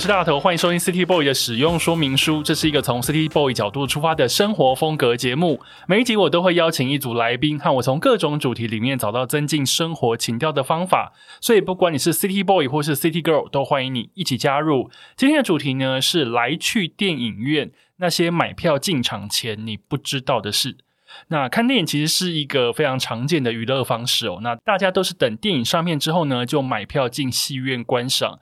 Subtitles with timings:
[0.00, 2.42] 我是大头，欢迎收听 City Boy 的使用说明书。
[2.42, 5.60] 这是一个从 City Boy 角度出发的生活风格节目。
[5.86, 11.12] 每一集我都会邀请一组来宾，和我从各种主题里面找到增进生活情调的方法。
[11.42, 14.90] 所以，不管你是 City Boy 或是 City Girl，都欢迎你一起加入。
[15.18, 20.78] 今天的主题呢是来去电影院那些买票进场前你不知道的事。
[21.28, 24.38] 那看电影其实是一个非常常见的娱乐方式哦。
[24.40, 28.38] 那大家都是等电影上片之后呢，就买票进戏院观赏。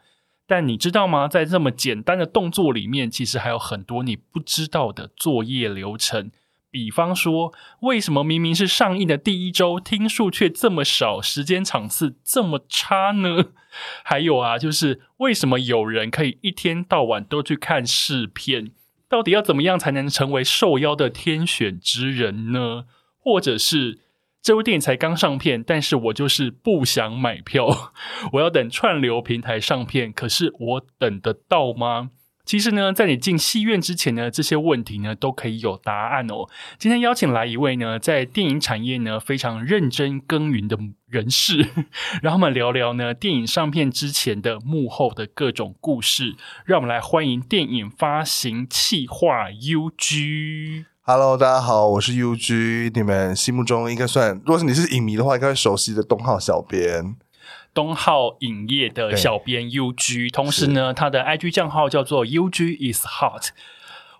[0.48, 1.28] 但你知道吗？
[1.28, 6.30] 在这么简单的动作里面，其实还有很多你不知道的作业流程。
[6.70, 13.50] 比方说，为什么明明是上映的第一周，听数却这么少，时间场次这么差呢？
[14.02, 18.70] 还有啊，就是为什么有人可以一天到晚都去看试片？
[19.06, 22.86] 到底要怎么样才能成为受邀的天选之人呢？
[23.18, 24.00] 或者是？
[24.40, 27.92] 这部电影才刚上片，但是我就是不想买票，
[28.32, 30.12] 我要等串流平台上片。
[30.12, 32.10] 可是我等得到吗？
[32.46, 36.48] 其实呢，在你进戏院之前呢，这些问题呢都可以有答案哦。
[36.78, 41.68] 今天邀请来一位呢，在电影产业呢非常认真耕耘的人士，
[42.22, 46.36] 让我们聊聊呢电影上片之前的幕后的各种故事。
[46.64, 50.86] 让我们来欢迎电影发行企划 UG。
[51.10, 57.16] Hello，大家好，我是 UG，你们心目中应该算，如果是你是影迷的话，应该会熟悉的东浩小编，
[57.72, 63.48] 东浩影业的小编 UG，同时呢，他的 IG 账号叫做 UG is hot，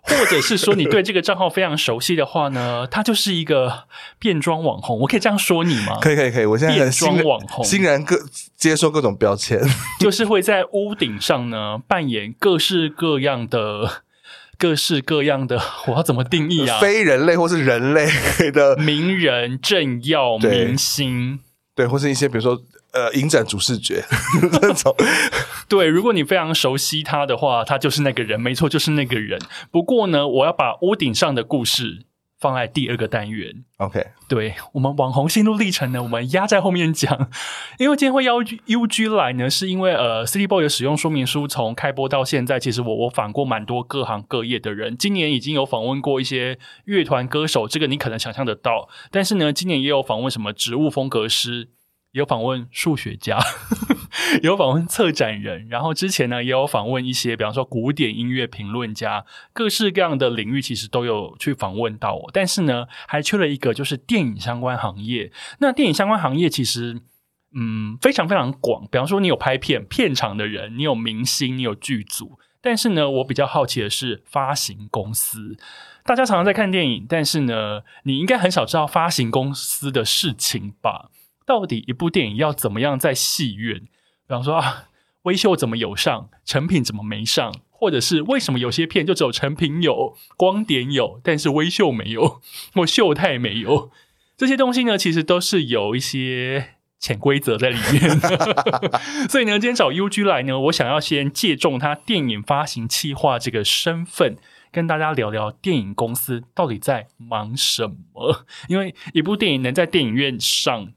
[0.01, 3.83] 或者是说你对这个账号非常熟悉的话呢， 他就是一个
[4.17, 5.99] 变装网红，我可以这样说你吗？
[6.01, 8.17] 可以，可以，可以，我现在变装网红，欣然各
[8.57, 9.61] 接受各种标签，
[9.99, 14.01] 就是会在屋顶上呢扮演各式各样的。
[14.59, 16.77] 各式各样的， 我要怎么定义啊？
[16.79, 18.05] 非人类或是人类
[18.51, 21.39] 的 名人、政要、明星，
[21.73, 22.61] 对，或是一些比如说
[22.91, 24.03] 呃，影展主视觉
[24.61, 24.93] 这种。
[25.69, 29.39] 对，如果你非常熟悉他的话，他就是那个人，没错，就是那个人。
[29.71, 32.05] 不过呢，我要把屋顶上的故事。
[32.39, 37.29] 放在第二个单元，OK，对我们网红心路历程呢，我们压在后面讲。
[37.77, 44.95] 因为今天会邀 UG 来呢，是因为呃，City Boy 的使用说明书从开播到现在，其实我我访过蛮多各行各业的人。
[44.97, 48.87] 今年已经有访问过一些乐团歌手，这个你可能想象得到。
[49.11, 51.69] 但是呢，今年也有访问什么植物风格师。
[52.11, 53.39] 有访问数学家，
[54.41, 62.29] 有访问策展人，然后之前呢也有访问一些，比方说古典音乐评论家，各式各样的领域其实都有去访问到我。
[62.33, 65.31] 但是呢，还缺了一个，就是电影相关行业。
[65.59, 66.99] 那电影相关行业其实
[67.53, 72.39] 嗯非常非常广，比方说你有拍片片场的人，你有明星，你有剧组。
[72.61, 75.55] 但是呢，我比较好奇的是发行公司。
[76.03, 81.11] 大家常常在看电影，但是呢，你应该很少知道发行公司的事情吧？
[81.49, 83.79] 到底一部电影要怎么样在戏院？
[83.79, 83.87] 比
[84.27, 84.83] 方说啊，
[85.23, 87.51] 微秀怎么有上，成品怎么没上？
[87.71, 92.39] 或者是为什么有些片就只有成品有，光点有，但是微秀没有，
[92.75, 93.89] 或秀泰没有？
[94.37, 98.19] 这些东西呢，其实都是有一些潜规则在里面。
[99.27, 104.37] 所以呢，今天找 UG 来呢，我想要先借重他电影发行企划这个身份，
[104.71, 108.45] 跟大家聊聊电影公司到底在忙什么。
[108.67, 110.93] 因为一部电影能在电影院上。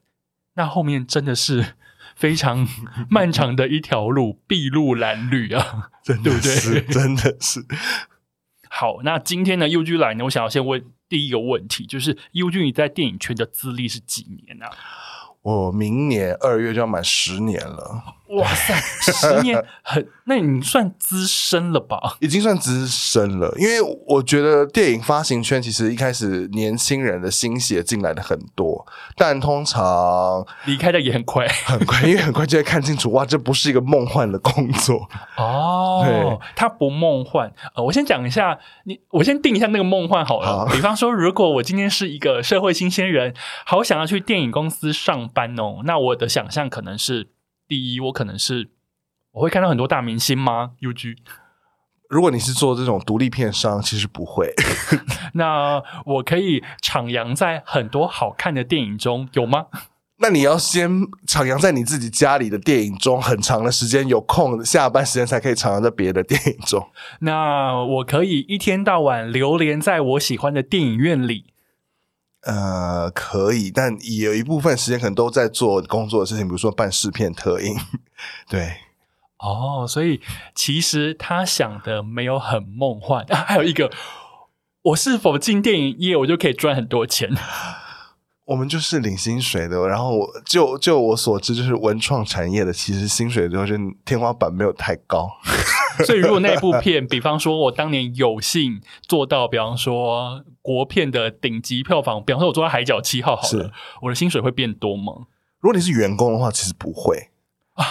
[0.55, 1.75] 那后面真的是
[2.15, 2.69] 非常
[3.09, 6.83] 漫长的一条路，筚路蓝缕啊， 对不对？
[6.87, 7.65] 真的是。
[8.69, 14.67] 好，那今天呢，UG 来呢，我想要先问第一个问题，就是 UG 你在电影圈的资历是几年呢？
[15.43, 18.03] 我明年二月就要满十年了，
[18.37, 18.75] 哇塞，
[19.13, 22.17] 十年很， 那你算资深了吧？
[22.21, 36.05] 已经算资深了，因为我觉得电影发行圈其实一开始年轻人的心血进来的很多，但通常离开的也很快，很快， 因为很快就会看清楚，哇，这不是一个梦幻的工作哦。
[36.07, 37.53] 对，它不梦幻。
[37.75, 40.69] 呃，我先讲一下，你我先定一下那个梦幻好了。
[40.71, 43.35] 比方说，如果我今天是一个社会新鲜人，
[43.67, 45.23] 好想要去电影公司上。
[45.35, 47.29] 班哦，那我的想象可能是
[47.73, 48.69] 第一，我可能是
[49.31, 51.17] 我会看到很多大明星吗？U G，
[52.11, 54.53] 如果你是做这种独立片商，其实不会。
[55.33, 59.69] 那我可以徜徉在很多好看的电影中，有吗？
[60.19, 60.91] 那你要先
[61.27, 66.87] 徜徉在你自己家里的电影中，很长的时间，有空下班时间才可以徜徉在别的电影中。
[67.21, 71.47] 那我可以一天到晚流连在我喜欢的电影院里。
[72.45, 77.77] 呃，可以，但也有一部分时间可能都在做工作的事情，比如说办试片特映。
[78.49, 78.79] 对，
[79.39, 80.21] 哦，所以
[80.55, 83.25] 其实他想的没有很梦幻。
[83.31, 83.93] 还有一个，
[84.83, 87.31] 我是否进电影业，我就可以赚很多钱？
[88.45, 95.31] 我们就是领薪水的，然后我就就我所知，就是文创产业的，其实薪水就是天花板没有太高。
[96.05, 103.71] 所以如果那部片，比方说我当年有幸做到，比方说国片的顶级票房，比方说我做到《海角七号》好了，
[104.03, 105.13] 我的薪水会变多吗？
[105.61, 107.29] 如果你是员工的话，其实不会。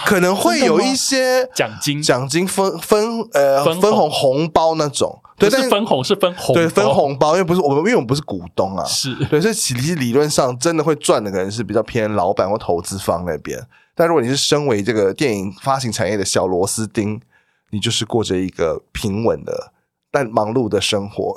[0.06, 13.58] 可能会有一些奖金、奖金分分呃分红红包那种，对，是分红是分红，对，分红包，因为不是我们，因为我们不是股东啊，是对，所以其实理论上真的会赚的可能是比较偏老板或投资方那边。
[13.94, 17.20] 但如果你是身为这个电影发行产业的小螺丝钉，
[17.70, 19.72] 你就是过着一个平稳的。
[20.14, 21.34] 但忙碌的生活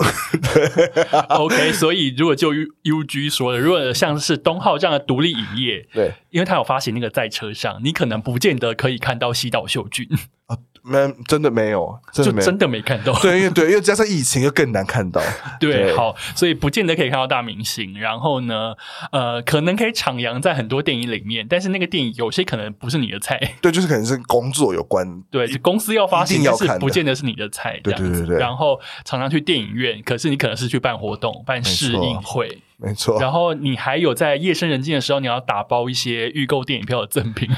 [1.30, 1.72] ，OK。
[1.72, 10.06] 所以如果就 U G 说的，如果像是东浩这样的独立影业，对，因为他有发行那个在车上，你可能不见得可以看到西岛秀俊
[10.48, 10.58] 啊。
[10.86, 13.12] 没，真的没有，就真的没看到。
[13.20, 15.20] 对，因为对，因为加上疫情，又更难看到。
[15.60, 18.00] 对，好，所以不见得可以看到大明星。
[18.00, 18.76] 然后呢，
[19.12, 23.40] 呃，可能可以徜徉在很多电影里面，但是那个电影有些可能不是你的菜。
[23.62, 25.06] 对，就是可能是工作有关。
[25.32, 27.80] 对，公司要发行，但是不见得是你的菜。
[27.84, 28.38] 对对对对。
[28.38, 32.60] 然后常常去电影院，可是你可能是去办活动、办试映会。
[32.78, 37.50] 没错，然后你还有在夜深人静的时候，你要打包一些预购电影票的赠品，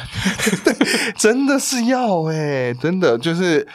[1.18, 3.68] 真的是要哎，真的就是，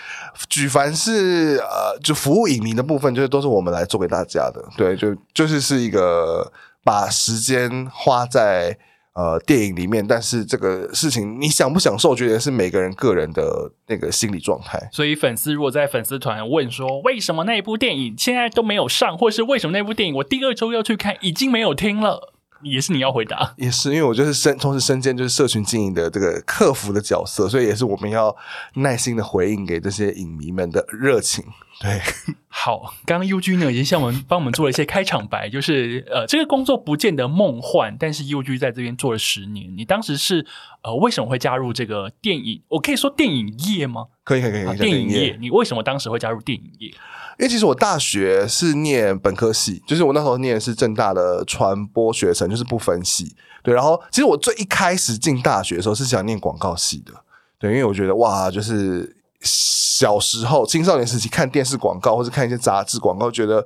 [0.49, 6.53] 举凡是呃，就服务影迷的部分，就是都是我们来做给大家的，对，就就是是一个
[6.85, 8.79] 把时间花在。
[9.15, 14.89] 呃，电影里面，但是这个事情你享不享受，觉得是每个人个人的那个心理状态。
[14.91, 22.32] 所以粉丝如果在粉丝团问说，为什么那部电影现在都没有上，或是为什么那部电影我第二周要去看已经没有听了，
[22.63, 23.55] 也是你要回答。
[23.57, 28.35] 也是因为我就是身同时身兼就是社群经营的这个客服的角色，所以也是我们要
[28.75, 31.45] 耐心的回应给这些影迷们的热情。
[31.81, 32.01] 对，
[32.49, 40.47] 好，刚刚 U G 呢已经向我们帮我们做了一些开场白，就是呃，这个工作不见得梦幻，但是 U G 在这边做了十年，你当时是
[40.83, 42.63] 呃为什么会加入这个电影？
[42.69, 44.07] 我可以说电影业吗？
[44.23, 44.79] 可以，可以，可以。
[44.79, 46.93] 电影业，你为什么当时会加入电影业？
[47.39, 53.35] 因为其实我大学是念本科系，就是我那时候念的是正大的传播学程，就是不分系。
[53.63, 57.13] 对，然后其实我最一开始进大学的时候是想念广告系的，
[57.59, 59.17] 对，因为我觉得哇，就是。
[59.45, 63.65] 小时候青少年时期看电视广告或者看一些杂志广告，觉得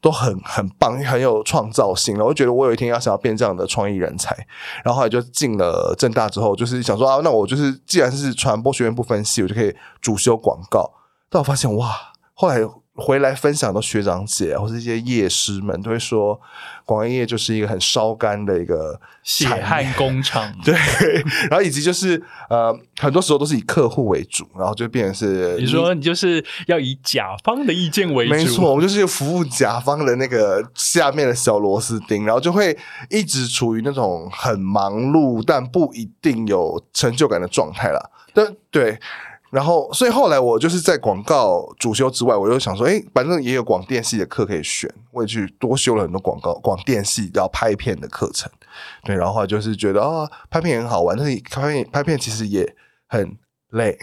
[0.00, 2.24] 都很很棒，很有创造性了。
[2.24, 4.34] 我就觉得我有一天要想要变这样的创意人才，
[4.82, 10.90] 然后后来就进了正大之后，就是想说啊，那我就是既然是传播学院不分系，我就可以主修广告。
[11.28, 11.94] 但我发现哇，
[12.32, 12.58] 后来。
[12.98, 16.38] 回来分享的学长姐或者一些业师们都会说，
[16.84, 20.52] 广业就是一个很烧干的一个血汗工厂。
[20.64, 20.74] 对，
[21.48, 32.76] 然后以及就是呃，很多时候都是以客户为主，然后就变成是你说你就是要以甲方的意见为主，没错，我们就是服务甲方的那个下面的小螺丝钉，然后就会
[33.10, 38.10] 一直处于那种很忙碌但不一定有成就感的状态了。
[38.34, 38.98] 但对。
[39.50, 48.50] 然后，所以后来我就是在广告主修之外，我又想说，哎，反正也有广电系的课可以选，我也去多修了很多广告广电系要拍片的课程。
[49.04, 52.74] 对，然后就是觉得啊，拍片很好玩，但是拍片拍片其实也
[53.08, 53.38] 很
[53.70, 53.98] 累，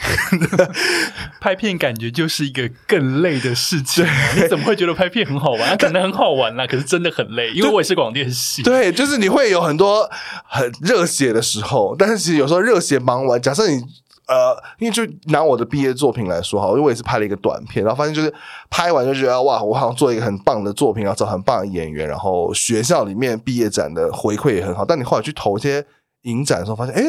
[1.39, 4.03] 拍片感觉就是一个更累的事情。
[4.35, 5.77] 你怎么会觉得拍片很好玩？
[5.77, 8.63] 可能很好玩啦，可是真的很累，因为我也是广电系。
[8.63, 10.09] 对，就是你会有很多
[10.47, 13.83] 很热血的时候，但是其实有时候热血忙完，假设你。
[14.27, 18.33] 呃，因为就拿我的毕业作品来说哈，因为我也是拍了一个短片，然后发现就是
[18.71, 24.83] 拍完就觉得哇，我好像做一个很棒的作品，然后找很棒的演员，然后学校里面毕业展的回馈也很好。
[24.83, 25.85] 但你后来去投一些
[26.23, 27.03] 影展的时候，发现哎，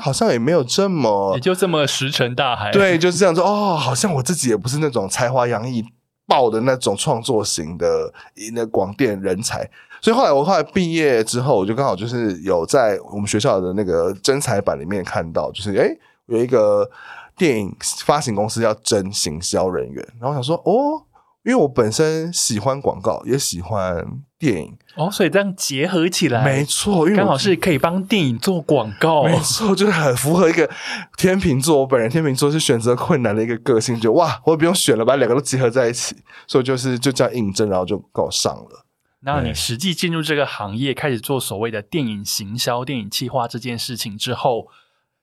[0.00, 2.72] 好像也没有这么，也就这么石沉大海。
[2.72, 5.84] 对，就是这样说哦，好像我自己也不是那种才华洋溢
[6.26, 8.12] 爆的那种创作型的
[8.54, 9.70] 那广电人才。
[10.00, 15.96] 所以后来我后来毕业之后，我就刚好就是有在我们学校的那个真才版里面看到，就是哎。
[16.26, 16.90] 有一个
[17.36, 21.04] 电影发行公司要征行销人员，然后想说哦，
[21.44, 24.04] 因为我本身喜欢广告，也喜欢
[24.38, 30.68] 电影哦，所以这样结合起来，没错，因为刚好是可以帮电影做广告，没错，就是很符合一个
[31.16, 31.80] 天秤座。
[31.80, 36.16] 我本人天秤座是选择困难的一个个性，就哇，我不用选了，把两个都结合在一起，
[36.48, 38.84] 所以就是就这样应征，然后就搞上了。
[39.20, 44.66] 那你实际进入这个行业，开始做所谓的电影行销、电影企划这件事情之后。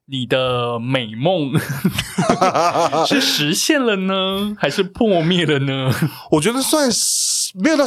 [0.06, 1.52] 你的美梦
[3.08, 5.92] 是实现了呢，还是破灭了呢？
[6.32, 7.86] 我觉得算是没有到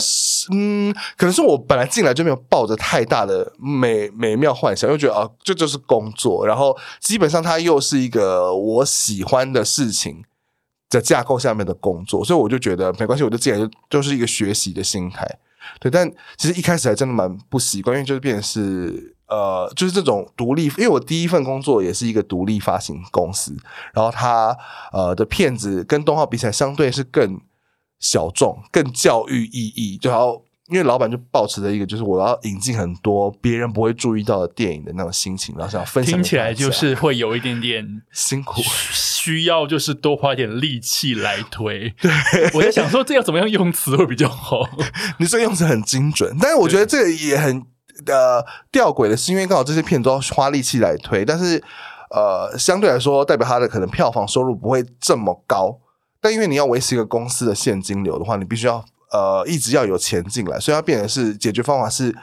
[0.52, 10.24] 嗯，可能是我本来进来就没有抱着太大的美美妙幻想，又觉得啊，这就是工作，然后基本上它又是一个我喜欢的事情
[10.88, 15.26] 的架构下面的工作，所以我就觉得没关系，我就进来就就是一个学习的心态。
[15.80, 16.08] 对，但
[16.38, 23.56] 其实一开始还真的蛮不习惯，因为就是变成是呃，就是这种独立，因为我第一份工作也是一个独立发行公司，
[23.92, 24.56] 然后它
[24.92, 27.40] 呃的片子跟动画比起来，相对是更
[27.98, 38.60] 小众、更教育意义，就好因为老板就保持着一个就是我要引进很多别人不会注意到的电影的那种心情，然后想分享听起来就是会有一点点 辛苦。
[38.62, 41.94] 需要，就是多花点力气来推。
[42.02, 42.10] 对，
[42.54, 44.68] 我在想说这要怎么样用词会比较好。
[45.18, 47.64] 你这个用词很精准，但是我觉得这个也很
[48.06, 51.62] 呃吊诡的是，因为刚好这些片都要花力气来推，但是
[52.10, 55.78] 呃相对来说，代表它的可能票房收入不会这么高。
[56.20, 62.14] 但因为你要维持一个公司的现金流的话，你必须要呃一直要有钱进来，所以它变成是解决方法是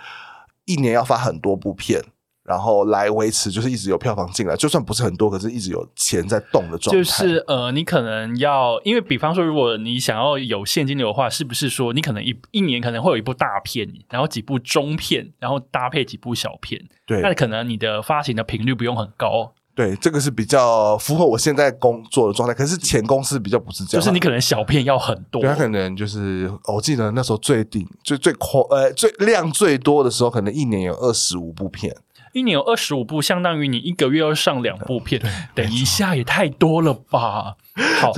[0.66, 2.04] 一年要发很多部片。
[2.44, 7.02] 然后来维持，就是一直有票房进来，就算不是很多，可是一直有钱在动的状态。
[7.02, 16.82] 就是呃，你可能要，因为比方说，如果你想要有现金流的话，是不是说你可能一一年可能会有一部大片，然后几部中片，然后搭配几部小片？
[17.06, 19.54] 对，那可能你的发行的频率不用很高。
[19.76, 22.54] 对，这个是比较符合我现在工作的状态。
[22.54, 31.96] 可是前公司比较不是这样，就是你可能小片要很多，对，他可能就是我记得那时候最顶最最夸呃最量最多的时候，可能一年有二十五部片。
[32.34, 35.22] 一年有二十五部，相当于你一个月要上两部片，
[35.56, 37.56] 等一下也太多了吧？
[38.02, 38.12] 好，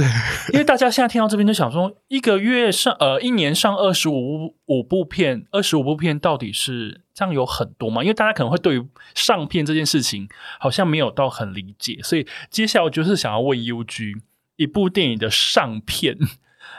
[0.54, 8.02] 因为大家现在听到这边就想说，一个月上呃，一年上二十五五部片，二十五部片到底是这样有很多吗？
[8.02, 10.28] 因为大家可能会对于上片这件事情
[10.60, 14.14] 好像没有到很理解，所以接下来我就是想要问 UG
[14.56, 16.18] 一部电影的上片。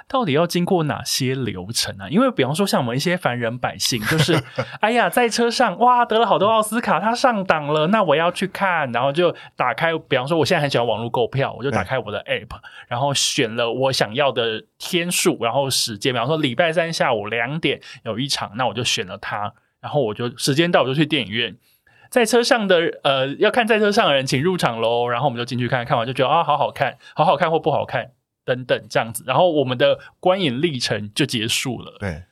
[0.09, 2.09] 到底要经过哪些流程啊？
[2.09, 4.41] 因为比方说，像我们一些凡人百姓，就是
[4.81, 21.57] 哎呀，在车上哇得了好多奥斯卡，他上档了，那我要去看，然后就打开，比方说我现在很喜欢网络购票，我就打开我的 app，然后选了我想要的天数，然后时间，比方说礼拜三下午两点有一场，那我就选了它，然后我就时间到我就去电影院，
[22.11, 28.13] 在车上的呃要看在车上的人请入场喽，然后我们就进去看看完就觉得啊好好看，好好看或不好看。
[28.47, 31.97] 等等，这样子，然后我们的观影历程就结束了。
[31.99, 32.23] 对，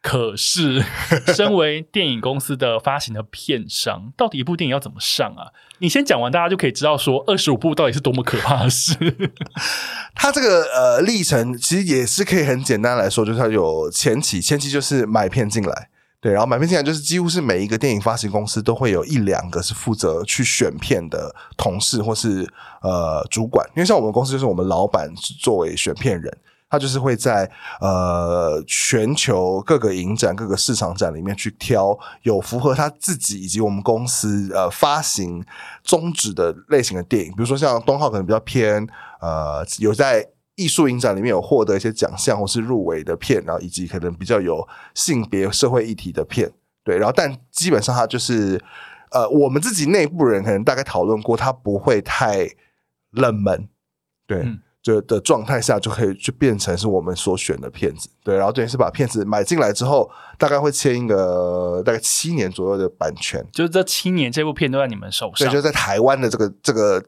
[0.00, 0.82] 可是
[1.34, 5.50] 身为电影公司的发行的片商，到底一部电影要怎么上啊？
[5.78, 8.94] 你先讲完，大家就可以知道说二十五部到底是多么可怕的事。
[10.14, 15.90] 它这个呃历程其实也是可以很简单来说，就是它有前期，前期就是买片进来。
[16.24, 22.50] 对，然后买片进来就是几乎是每一个电影发行公司都会有一两个是负责去选片的同事或是
[22.80, 25.12] 呃主管，因为像我们公司就是我们老板
[25.42, 26.34] 作为选片人，
[26.70, 35.44] 他就是会在呃全球各个影展、各个市场展里面去挑有符合他自己以及我们公司呃发行
[35.82, 38.88] 宗旨的类型的电影，比如说像东浩可能比较偏
[39.20, 40.26] 呃有在。
[40.56, 46.50] 艺术影展里面有获得一些奖项或是入围的片，然后以及可能比较有性别社会议题的片，
[46.84, 48.62] 对，然后但基本上它就是
[49.10, 52.48] 呃，我们自己内部人可能大概讨论过，它不会太
[53.10, 53.68] 冷门，
[54.26, 54.44] 对。
[54.84, 67.02] 就的状态下就可以就变成是我们所选的片子，对，然后等于是把片子买进来之后，大概会签一个大概七年左右的版权，就是这七年这部片都在你们手上，对，就在台湾的这个这个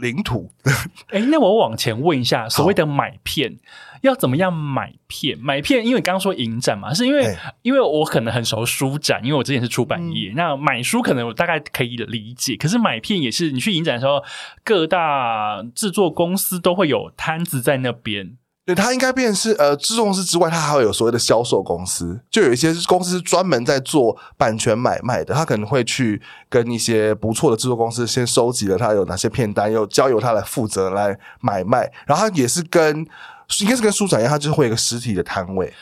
[0.00, 0.50] 领土。
[1.08, 3.58] 哎，那我往前问一下，所谓的买片。
[4.02, 5.36] 要怎么样买片？
[5.40, 10.32] 买片，因为刚刚说影展嘛，是因为因为我可能很熟书展，因为我之前是出版业。
[10.36, 14.22] 那买书可能我大概可以理解，可是买片也是，你去影展的时候，
[14.62, 18.36] 各大制作公司都会有摊子在那边。
[18.66, 33.06] 对，它应该变是呃，制作公司之外，他还会有所谓的销售公司，就有一些公司专门在做版权买卖的，他可能会去跟一些不错的制作公司先收集了他有哪些片单，又交由他来负责来买卖，然后他也是跟。
[33.60, 35.72] 应该是跟书展一样，他就是会有一个实体的摊位。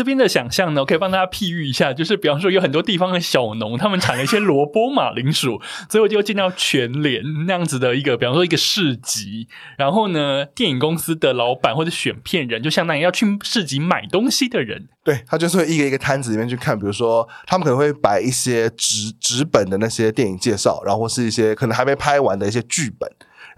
[0.00, 9.46] 这边的想象呢，我可以帮大家譬喻一下，就是比方说有很多地方的小农，他们产了一些萝卜、马铃薯， 最后就进到全联那样子的一个，比方说一个市集。
[9.76, 14.88] 然后呢，电影公司的老板或者选片人，就相当于要去市集买东西的人。
[15.04, 23.06] 对他就是一个一个摊子里面去看，比如说他们可能会摆一些纸纸本的那些电影介绍，然后或是一些可能还没拍完的一些剧本。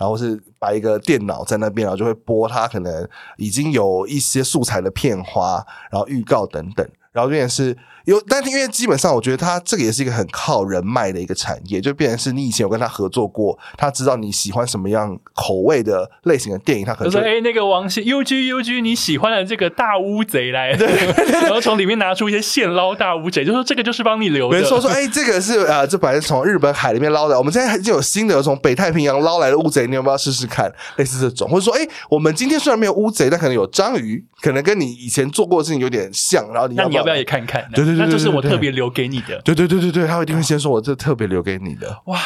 [0.02, 6.84] 然后是摆一个电脑在那边，然后就会播他可能已经有一些素材的片花，然后预告等等。
[7.12, 20.70] 然后这边是有，但是因为基本上我觉得他这个也是一个很靠人脉的一个产业，就变成是你以前有跟他合作过，他知道你喜欢什么样口味的类型的电影，他可能说哎，那个王信 U G U G，你喜欢的这个大乌贼来，
[21.42, 30.72] 然后从里面拿出一些现捞大乌贼，就说这个就是帮你留的，没错，说哎，这个是呃，这本来是从日本海里面捞的，我们现在已经有新的从北太平洋捞来的乌贼，你要不要试试看？
[30.96, 37.68] 类似这种，或者说哎，我们今天虽然没有乌贼，但可能有章鱼，可能跟你以前做过的事情有点像，然后你那你要不要也看看？
[37.74, 39.40] 对对对对那就是我特别留给你的。
[39.42, 42.02] 对对对对对，他一定会先说我这特别留给你的。
[42.06, 42.18] 哇，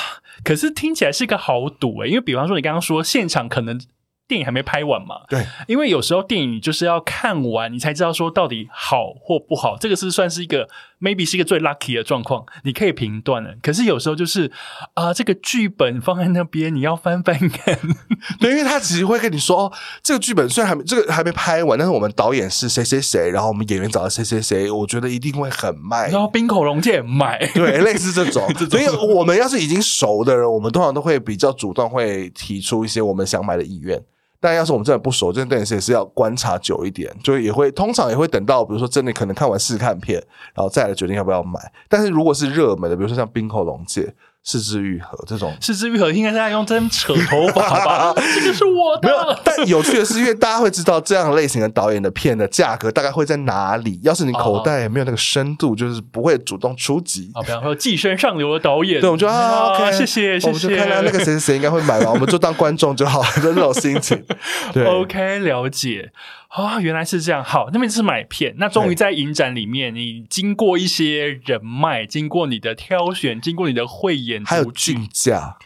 [0.45, 3.81] 可是听起来是个豪赌欸诶，因为比方说你刚刚说现场可能
[4.29, 10.69] 电影还没拍完嘛，对，因为有时候电影你就是要看完，你才知道说到底好或不好，这个是算是一个
[11.01, 13.57] maybe 是一个最 lucky 的状况，你可以评断的。
[13.63, 14.51] 可是有时候就是
[14.95, 17.79] 啊、这个剧本放在那边，你要翻翻看，
[18.41, 26.09] 对，因为他其实会跟你说，哦，这个剧本虽然还没这个还没拍完，但是我们导演是谁谁谁，然后我们演员找了谁谁谁，我觉得一定会很卖。
[26.11, 34.03] 然后冰口龙介买， 对，类似 这种，所以我们要是已经熟的人，我们通常都会比较主动，会提出一些我们想买的意愿。
[34.41, 40.23] 但要是我们真的不熟，真的也是要观察久一点，就也会通常也会等到，比如说真的可能看完试看片，
[40.55, 41.61] 然后再来决定要不要买。
[41.89, 44.15] 但是如果是热门的，比如说像冰口龙界、
[44.49, 48.15] 四肢愈合这种，四肢愈合应该是在用针扯头发吧？
[48.33, 49.41] 这个是我没有的，。
[49.45, 53.99] 但有趣的是，因为大家会知道这样类型的导演的片的价格大概会在哪里。
[54.05, 57.33] 要是你口袋也没有那个深度，就是不会主动出击。
[57.35, 64.25] 啊，比方说寄生上流的导演，对，我们就啊，OK，谢谢谢我们就谢，看到那个谁谁谁应该会买吧，我们就当观众就好，就那种心情。
[64.73, 66.13] 对 OK，了解
[66.49, 67.45] 啊、原来是这样。
[67.45, 75.57] 好，那边是买片，那终于在影展里面，你经过一些人脉，经过你的挑选，经过你的慧眼还有竞价，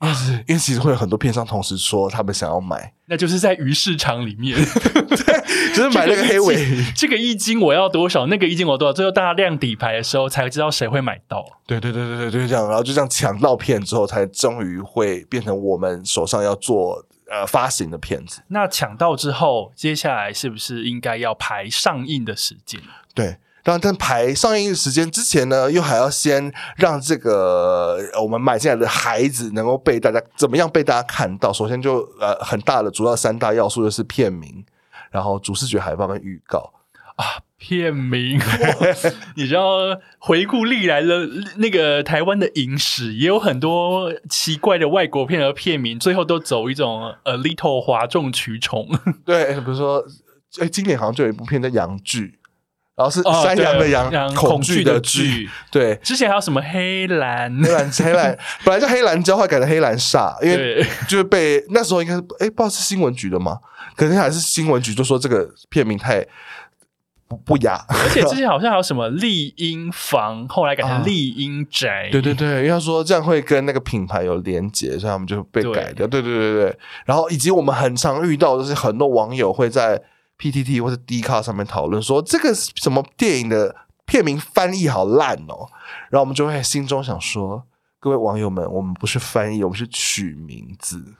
[0.00, 4.56] 因为是因为其实会有很多片商同时说他们想要买，那就是在鱼市场里面，
[5.74, 6.84] 就是买那个黑尾鱼。
[6.96, 11.44] 这个一斤我要多少，那个一斤我多少，最后大家亮底牌的时候才知道谁会买到。
[11.66, 18.42] 对对对对对，就是这样，然后就这样抢到片之后，才终于会变成我们手上要做呃发行的片子。
[18.48, 22.80] 那抢到之后，接下来是不是应该要排上映的时间？
[23.14, 31.52] 对，然后但排上映时间之前呢，又还要先让这个呃我们买进来的孩子能够被大家怎么样被大家看到。
[31.52, 34.64] 首先就呃很大的主要三大要素就是片名，
[35.10, 36.72] 然后主视觉海报跟预告。
[37.60, 38.40] 片名，
[39.36, 48.88] 你知道回顾历来的那个台湾的影史，也有很多奇怪的外国片的片名，最后都走一种呃 little 哗众取宠。
[49.26, 50.02] 对，比如说，
[50.58, 52.22] 哎，今年好像就有一部片叫《羊剧》，
[52.96, 55.50] 然后是哦山羊的羊，羊恐惧的惧惧。
[55.70, 57.54] 对，之前还有什么黑蓝？
[57.62, 63.58] 黑蓝黑蓝 本来叫黑蓝胶，后来改成黑蓝煞，因为，就是被那时候应该是哎，不知道是新闻局的吗？
[63.96, 66.26] 可能还是新闻局就说这个片名太
[67.30, 72.08] 不不雅， 而且之前好像还有什么丽婴房，后来改成啊丽婴宅。
[72.10, 76.04] 对对对，因为他说这样会跟那个品牌有连结，所以他们就被改掉。
[76.08, 80.02] 对对对对对，然后以及我们很常遇到就是很多网友会在
[80.40, 85.70] PTT 或者 D 卡上面讨论说这个什么电影的片名翻译好烂哦，
[86.10, 87.62] 然后我们就会心中想说，
[88.00, 91.14] 各位网友们，我们不是翻译，我们是取名字。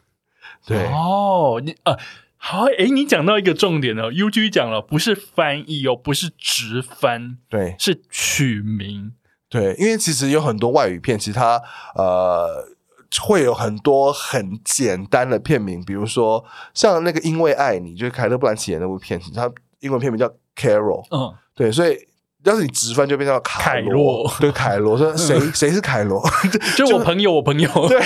[0.66, 1.96] 对，哦，你呃，
[2.42, 9.12] 好，诶，你讲到一个重点哦，UG 讲了，不是翻译哦，不是直翻，对是取名。
[9.50, 11.60] 对，因为其实有很多外语片，其实它
[11.94, 12.66] 呃
[13.20, 19.48] 会有很多很简单的片名，比如说像那个《因为爱你》，就是凯勒布兰奇演那部片子，它
[19.80, 20.26] 英文片名叫
[20.56, 21.06] 《Carol》。
[21.16, 21.94] 嗯，对，所以
[22.44, 24.30] 要是你直翻就变成叫凯凯洛。
[24.40, 24.96] 对，凯罗。
[24.96, 26.22] 说谁 谁是凯罗？
[26.76, 28.00] 就我朋友，我朋友，对，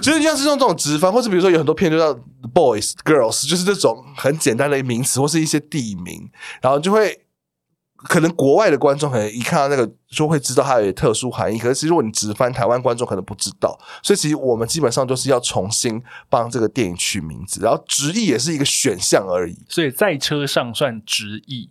[0.00, 2.14] 就是像是用这种直翻，或是比如说有很多片就叫
[2.54, 6.30] boys girls，就是这种很简单的名词或是一些地名，
[6.62, 7.20] 然后就会
[7.96, 21.70] 可能国外的观众可能一看到那个就会知道它有特殊含义，可是其实如果你直翻，台湾观众可能不知道，所以其实我们基本上都是要重新帮这个电影取名字，然后直译也是一个选项而已，所以在车上算直译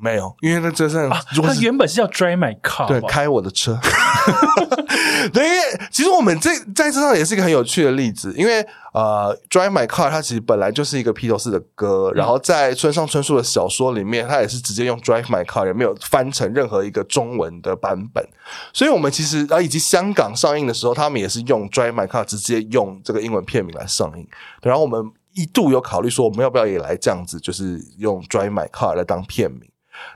[0.00, 1.20] 没有，因为那真正啊。
[1.32, 3.78] 如果是他原本是叫 Drive My Car，对，开我的车。
[5.32, 5.58] 对，因为
[5.90, 18.26] 其实我们这在这上也是一个很有趣的例子，因为呃，Drive My Car 它其实本来就是一个披头士的歌，然后在村上春树的小说里面，它也是直接用 Drive My Car，也没有翻成任何一个中文的版本。
[18.72, 24.26] 所以我们其实啊，以及香港上映的时候，他们也是用 Drive My Car 直接用这个英文片名来上映。
[24.62, 25.02] 然后我们
[25.34, 29.62] 一度有考虑说，我们要不要也来这样子，就是用 Drive My Car 来当片名。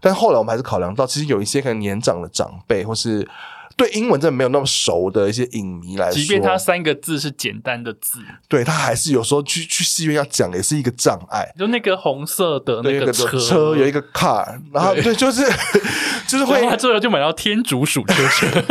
[0.01, 3.29] 但后来我们还是考量到，其实有一些可能年长的长辈或是
[3.77, 11.53] 对英文真的没有那么熟的一些影迷来说，即便他三个字是简单的字，对他还是有时候去去戏院要讲也是一个障碍。
[11.57, 15.45] 就那个红色的那个车，车有一个 car，然后对对，就是
[16.27, 18.65] 就是会最后就买到天竺鼠车车。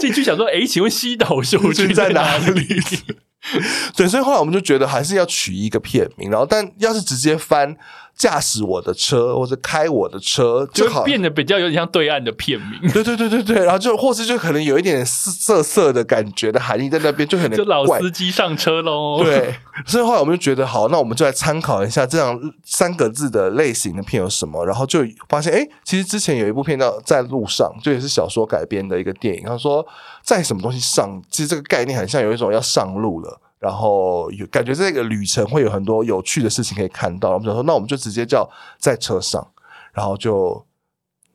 [0.00, 2.66] 进去想说，哎，请问西岛秀俊去在哪哪里？
[3.96, 7.76] 对，所以后来我们就觉得还是要取一个片名，然后但要是直接翻
[8.18, 11.04] 驾驶我的车或者开我的车，就好。
[11.04, 19.54] 变得比较有点像对岸的片名，对对对对对，然后就或是就可能有一点涩涩的感觉的含义在那边，就可能 就老司机上车喽。，对，
[19.86, 29.44] 所以后来我们就觉得好，那我们就来参考一下这样三个字的类型的片有什么，然后就发现，哎，其实之前有一部片叫《在路上》，就也是小说改编的一个电影。
[29.46, 29.86] 他说，
[30.24, 33.40] 在什么东西上，其实这个概念很像有一种要上路了。
[33.58, 39.46] 然后有感觉这个旅程会有很多有趣的事情可以看到，我们想说，那我们就直接叫在车上，
[39.92, 40.64] 然后就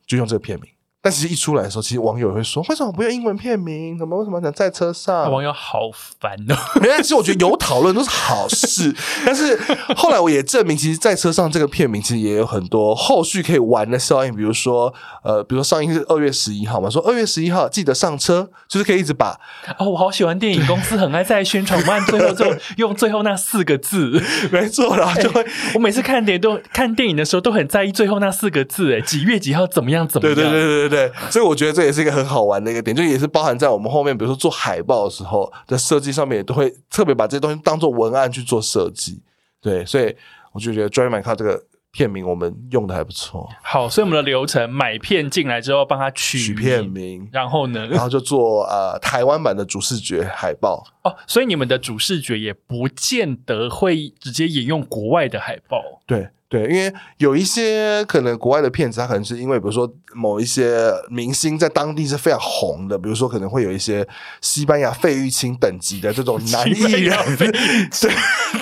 [0.06, 0.70] 就用这个片名。
[1.04, 3.98] 但其实一出来的时候，其实网友也会说，为什么不用英文片名？
[3.98, 5.28] 怎么为什么讲在车上？
[5.30, 5.80] 网友好
[6.18, 6.56] 烦哦。
[6.80, 8.90] 没关系，我觉得有讨论都是好事。
[9.26, 9.54] 但是
[9.94, 19.38] 后来我也证明，其实，在车上这个片名其实也有很多后续可以玩的效应，比如说，呃，比如说上映是二月十一号嘛，说二月十一号记得上车，就是可以一直把
[19.78, 22.46] 哦，我好喜欢电影公司，很爱在宣传，慢最后就
[22.78, 24.22] 用最后那四个字。
[24.50, 25.44] 没错，然后就会。
[25.74, 30.34] 我每次看电影都看电影的时候都很在意最后那四个字，哎，几月几号怎么样怎么样？
[30.34, 39.20] 对对对对对对，所以我觉得这也是一个很好玩的一个点，就也是包含在我们后面，比如说做海报的时候的设计上面，也都会特别把这些东西当做文案去做设计。
[39.60, 40.14] 对，所以
[40.52, 47.86] 我就觉得《Drive My Car》这个片名我们用的还不错，好，所以我们的流程买片进来之后，帮他取取片名，然后呢？
[47.86, 50.84] 然后就做呃台湾版的主视觉海报。
[51.02, 55.80] 哦，所以你们的主视觉也不见得会直接引用国外的海报。
[56.06, 64.06] 对对，因为有一些可能国外的片子，它可能是因为比如说某一些明星在当地是非常红的，比如说可能会有一些
[64.40, 68.12] 西班牙费玉清等级的这种男艺人， 对，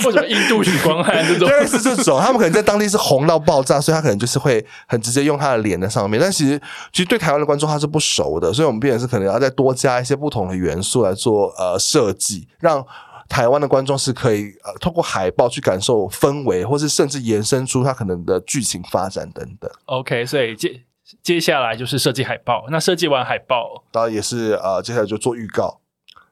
[0.03, 6.19] 或者印度许光汉这种，类似这种，他们可能在当地是红到爆炸，所以他可能就是会很直接用他的脸在上面。
[6.19, 6.59] 但其实，
[6.91, 12.83] 其实对台湾的观众他是不熟的，所以我们变成是可能要再多加一些不同的元素来做呃设计，让
[13.33, 19.71] 台湾的观众是可以呃透过海报去感受氛围，或是甚至延伸出它可能的剧情发展等等。
[19.87, 20.83] OK，所以接
[21.23, 22.67] 接下来就是设计海报。
[22.71, 25.81] 那设计完海报，当然也是呃，接下来就做预告，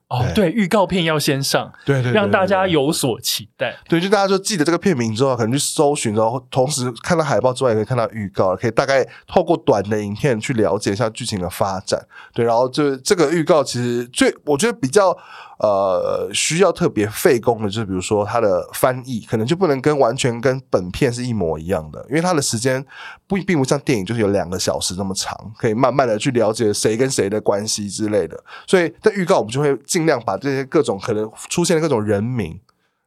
[0.09, 3.79] 哦，对，预告片要先上，对对让大家有所期待。
[3.89, 12.07] 对，就大家就记得这个片名之后，可能去搜寻，然后同时看到海报之外，也可以看到预告，可以大概透过短的影片去了解一下剧情的发展。
[12.35, 15.17] 对，然后就这个预告其实最我觉得比较
[15.61, 22.85] 呃需要特别费工的，就是比如说它的翻译，可能就不能跟完全跟本片是一模一样的，因为它的时间
[23.27, 28.43] 不并不像电影就是有两个小时那么长，可以慢慢的去了解谁跟谁的关系之类的。
[28.67, 32.59] 所以在预告我们就会尽量把这些各种可能出现的各种人名。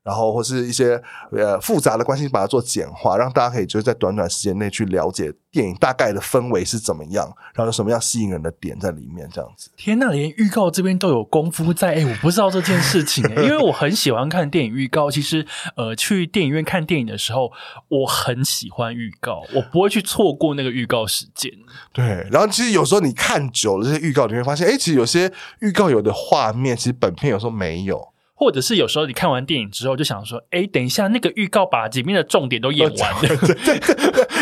[0.03, 9.71] 然后或是一些呃复杂的关系，把它做简化，让大家可以就是在短短时间内去了解电影大概的氛围是怎么样，然后有什么样吸引人的点在里面，这样子。
[9.77, 15.09] 天呐，连预告这边都有功夫在，哎，我不知道这件事情哎，因为我很喜欢看电影预告。
[15.09, 15.45] 其实，
[15.77, 17.51] 呃，去电影院看电影的时候，
[17.87, 21.51] 我很喜欢预告，我不会去错过那个预告时间。
[21.93, 28.12] 对，然后其实有时候你看久了这些预告，你会发现，哎，其实有些预告有的画面，其实本片有时候没有。
[28.43, 33.29] 或者是有时候你看完电影之后就想说，哎，等一下那个预告把里面的重点都演完了，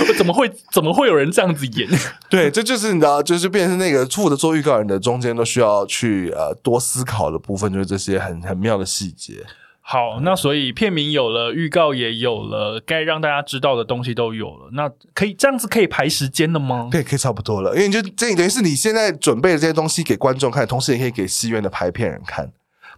[0.09, 1.87] 我 怎么会怎么会有人这样子演？
[2.27, 9.45] 对，这就是你知道，就是变成那个负责做预告人的中间都需要去呃多思考的部分，就是这些很很妙的细节。
[9.83, 14.69] 好，那所以片名有了，预告也有了，该让大家知道的东西都有了。
[14.73, 16.87] 那可以这样子可以排时间的吗？
[16.91, 22.51] 对，可以差不多了，因为你就这等于是你现在准备的这些东西给观众看，同时也可以给戏院的排片人看。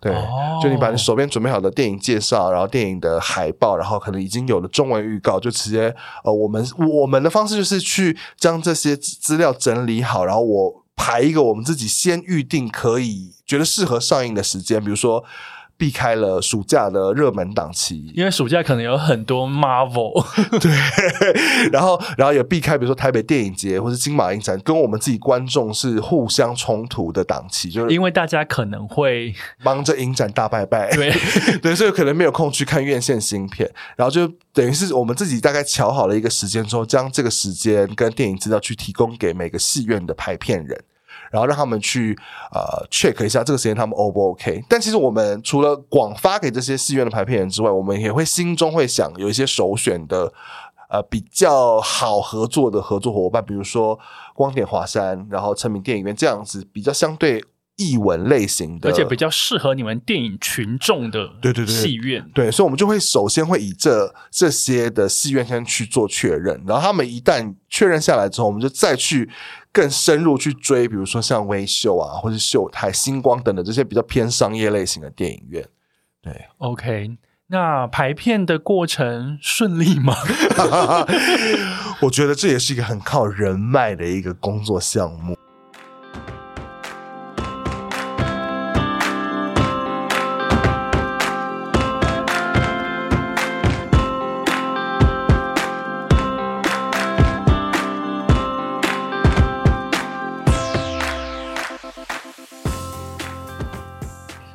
[0.04, 0.60] 对，哦。
[0.62, 15.24] 就你把你手边准备好的电影介绍，然后电影的海报，然后可能已经有了中文预告，就直接呃，我们我们的方式就是去将这些资资料整理好，然后我排一个我们自己先预定可以觉得适合上映的时间，比如说
[15.84, 20.14] 避开了暑假的热门档期，因为暑假可能有很多 Marvel，
[20.62, 20.72] 对，
[21.74, 31.14] 然后然后也避开比如说台北电影节或是金马影展，跟我们自己观众是互相冲突的档期，就是因为大家可能会忙着影展大拜拜，对。
[31.62, 40.82] 对，所以可能没有空去看院线新片，然后就等于是我们自己大概瞧好了一个时间之后，将这个时间跟电影资料去提供给每个戏院的排片人。
[41.34, 42.16] 然后让他们去
[42.52, 44.64] 呃 check 一下这个时间他们 O 不 OK？
[44.70, 50.32] 但其实我们除了广发给这些戏院的排片人之外，我们也会心中会想有一些首选的
[50.90, 53.98] 呃比较好合作的合作伙伴，比如说
[54.36, 57.44] 光点华山，然后成品电影院这样子比较相对
[57.78, 62.24] 译文类型的，而且比较适合你们电影群众的对对对戏院。
[62.34, 69.30] 对，所以我们就会首先会以这这些的戏院先去做确认，然后他们一旦确认下来之后，我们就再去
[69.72, 75.66] 更深入去追，比如说像微秀啊，或是秀泰、星光等等这些比较偏商业类型的电影院。
[76.22, 80.16] 对，OK，那排片的过程顺利吗？
[82.02, 85.36] 我觉得这也是一个很靠人脉的一个工作项目。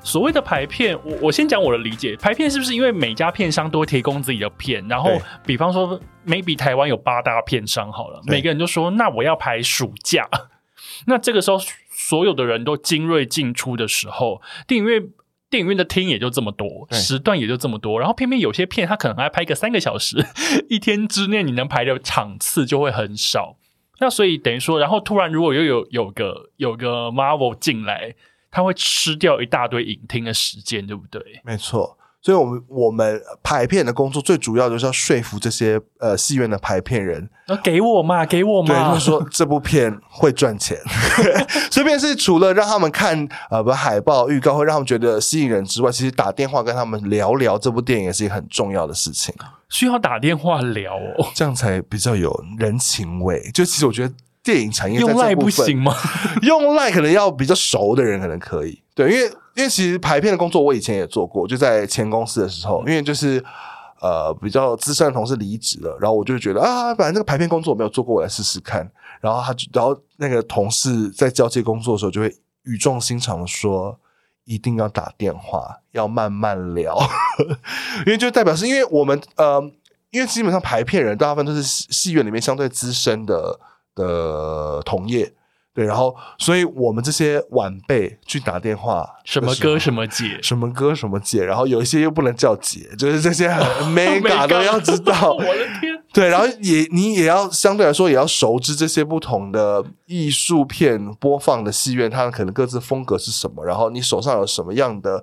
[0.08, 5.10] 所谓的排片，我我先讲我的理解，排片是不是因为每家片商都会提供自己的片，然后
[5.44, 10.26] 比方说，maybe 台湾有八大片商好了，每个人就说那我要排暑假，
[11.06, 11.58] 那这个时候
[11.90, 15.10] 所有的人都精锐进出的时候，电影院。
[15.50, 20.22] 电影院的厅也就这么多，时段也就这么多，然后偏偏有些片它可能还拍个三个小时，
[20.68, 23.56] 一天之内你能排的场次就会很少。
[23.98, 28.14] 那所以等于说，然后突然如果又有有个有个 Marvel 进来，
[28.50, 31.22] 它会吃掉一大堆影厅的时间，对不对？
[31.44, 40.76] 没错，所以我们我们排片的工作最主要就是要说服这些呃戏院的排片人，那给我嘛，给我对，嘛就是，说这部片会赚钱，
[41.70, 49.34] 这边是除了让他们看呃不海报预告会让他们觉得吸引人之外，其实打电话跟他们聊聊这部电影也是一个很重要的事情，
[49.68, 53.50] 需要打电话聊哦，这样才比较有人情味。
[53.52, 54.14] 就其实我觉得
[54.48, 55.94] 电影产业用赖这部分不行吗？
[56.40, 63.44] 用赖可能要比较熟的人可能可以，对，因为因为其实排片的工作我以前也做过，就在前公司的时候，因为就是
[64.00, 68.90] 呃比较资深的同事离职了，然后我就觉得啊，反正这个排片工作我没有做过，我来试试看。
[69.20, 72.34] 然后他就，然后那个同事在交接工作的时候就会
[72.64, 73.98] 语重心长的说。
[74.50, 76.98] 一定要打电话，要慢慢聊，
[78.06, 79.60] 因为就代表是因为我们呃，
[80.10, 83.60] 因为基本上排片人大部分都是戏戏院里面相对资深的
[83.98, 85.32] 的同业，
[85.74, 95.42] 对，然后所以我们这些晚辈去打电话，什么哥什么姐，什么哥什么姐，然后有一些又不能叫姐， 就是这些很 mega 都要知道 我。
[95.42, 96.02] 的天！
[96.12, 105.22] 对，然后也你也要相对来说也要熟知这些不同的艺术片播放的戏院，他们可能各自风格是什么，然后你手上有什么样的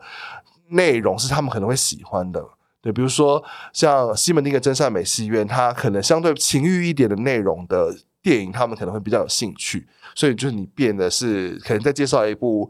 [0.70, 2.42] 内容是他们可能会喜欢的。
[2.82, 7.92] 对，比如说像西门町的真善美戏院，它可能相对情欲一点的内容的
[8.26, 9.86] 电影，他们可能会比较有兴趣。
[10.16, 12.68] 所以就是你变的是，可能在介绍一部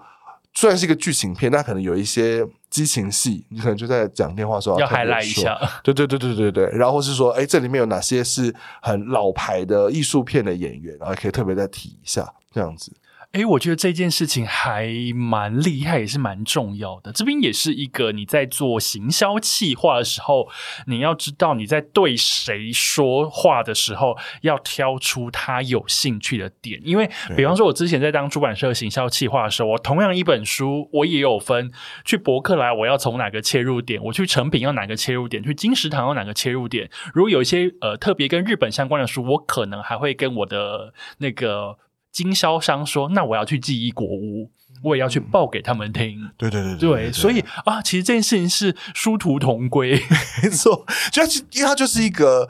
[0.53, 12.91] 虽然是一个剧情片，但可能有一些激情戏，你可能就在讲电话的时候要特别 highlight 一下，对对对对对对，然后是说，哎，这里面有哪些是很老牌的艺术片的演员，然后可以特别再提一下，这样子。
[13.35, 17.11] 诶，我觉得这件事情还蛮厉害，也是蛮重要的。
[17.11, 20.47] 这边也是一个你在做行销企划的时候，
[20.87, 26.79] 你要知道你在对谁说话的时候，要挑出他有兴趣的点。
[26.85, 31.69] 因为，比方说，我之前在当出版社行销企划的时候，我同样一本书，我也有分
[32.05, 36.89] 去博客来，我要从哪个切入点；我去成品要哪个切入点；去金石堂要哪个切入点。
[37.13, 41.79] 如果有一些呃特别跟日本相关的书，我可能还会跟我的那个。
[42.15, 44.49] 经销商说：“那我要去记忆国屋，
[44.81, 46.17] 我也要去报给他们听。
[46.37, 50.01] 对对对对，所以啊，其实这件事情是殊途同归。
[50.41, 52.47] 没错，就是因为它就是一个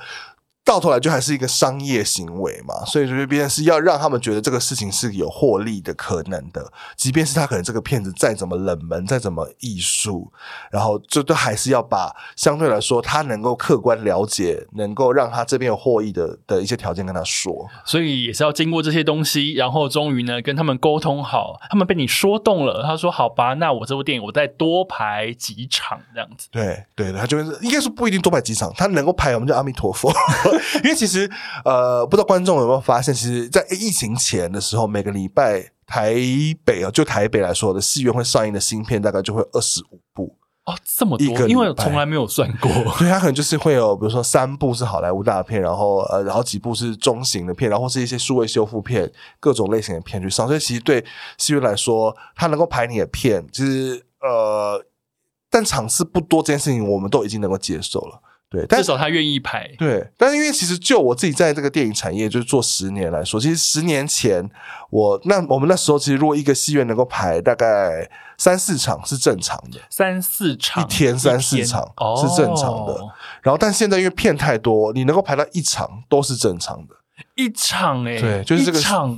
[0.66, 10.32] 到头来就还是一个商业行为嘛，所以就变成是要让他们觉得这个事情是有获利的可能的，即便是他可能这个片子再怎么冷门，再怎么艺术，
[10.72, 17.68] 然后这都还是要把相对来说他能够客观了解，能够让他这边有获益的的一些条件跟他说。
[17.86, 26.48] 所以也是要经过这些东西，然后终于呢跟他们沟通好，他们被你说动了，他说好吧，那我这部电影我再多排几场这样子。
[26.52, 30.12] 对对对，他就是应该是不一定多排几场，他能够排我们就阿弥陀佛。
[30.84, 31.30] 因为其实
[31.64, 36.16] 呃，不知道观众有没有发现，其实，在疫情前的时候，每个礼拜台
[36.64, 42.72] 北啊，就台北来说的戏院会上映的新片大概就会二十五部，哦，这么多，因为从来没有算过。
[42.98, 50.48] 所以他可能就是会有，比如说三部是好莱坞大片，然后呃，然后几部是中型的片，然后是一些数位修复片，各种类型的片去上。
[50.48, 51.06] 所以其实对
[51.38, 54.84] 戏院来说，他能够排你的片，其实呃，
[55.50, 58.22] 但场次不多这件事情，我们都已经能够接受了。
[58.56, 59.70] 对，但至少他愿意排。
[59.78, 64.50] 对，但是因为其实就我自己在这个电影产业就是做十年来说，其实十年前
[64.90, 72.98] 我那我们那时候其实如果一个戏院能够排大概三四场是正常的，三四场一天三四场哦是正常的。
[73.42, 76.96] 然后但现在因为片太多，你能够排到一场都是正常的。
[77.36, 79.18] 一场哎、对就是这个场，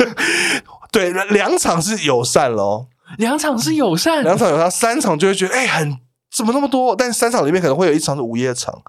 [0.90, 2.86] 对，两场是友善了哦，
[3.18, 5.98] 两场是友善，两场友善，三场就会觉得哎、很
[6.30, 6.94] 怎么那么多？
[6.94, 8.82] 但是三场里面可能会有一场是午夜场。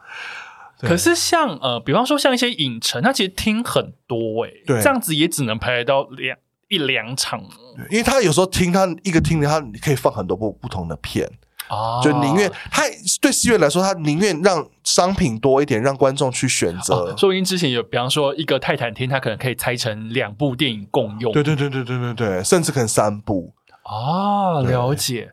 [0.80, 6.36] 可是像呃，比方说像一些影城，它其实厅很多哎、对这样子也只能排到两
[6.70, 7.40] 一两场
[7.92, 11.30] 因为他有时候听他一个厅里，他可以放很多部不同的片，
[11.68, 12.84] 啊就宁愿他
[13.22, 16.96] 对戏院来说，他宁愿让商品多一点，让观众去选择。
[16.96, 21.32] 哦说不定之前有，比方说一个泰坦厅，它可能可以拆成两部电影共用。
[21.32, 23.54] 对对对对对对对，甚至可能三部。
[23.84, 25.32] 啊，对了解。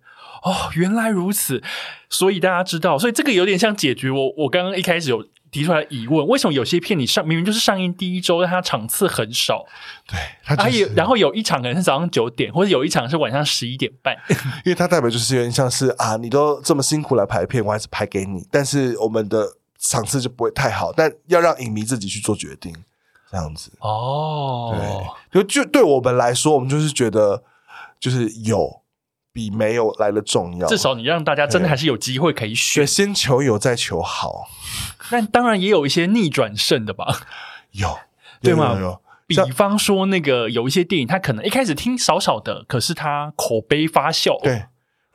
[0.49, 1.63] 哦，原来如此，
[2.09, 9.65] 所以大家知道，所以这个有点像解决我我刚刚一开始有提出来的疑问：为什么有些片你上明明就是上映第一周，但它场次很少，
[10.07, 14.17] 对，它就啊，是、也然后有一场可能是早上九点，或者有一场是晚上十一点半，
[14.65, 19.47] 因为它代表就是有点像是啊，你都这么辛苦来排片，我还是排给你，但是我们的
[19.79, 22.75] 场次就不会太好，但要让影迷自己去做决定，
[23.31, 23.71] 这样子。
[23.81, 24.75] 哦，
[25.33, 27.43] 对，就就对我们来说，我们就是觉得
[27.99, 28.83] 就是有
[29.33, 32.87] 比没有来的重要，至少你让大家真的还是有机会可以选。
[32.87, 34.49] 先求有，再求好，
[35.11, 37.21] 但当然也有一些逆转胜的吧，
[37.73, 37.99] 有
[38.41, 38.75] 对吗？
[38.75, 39.01] 有有有。
[39.27, 44.65] 比方说那个有一些电影，他可能一开始听少少的，可是他口碑发酵，对，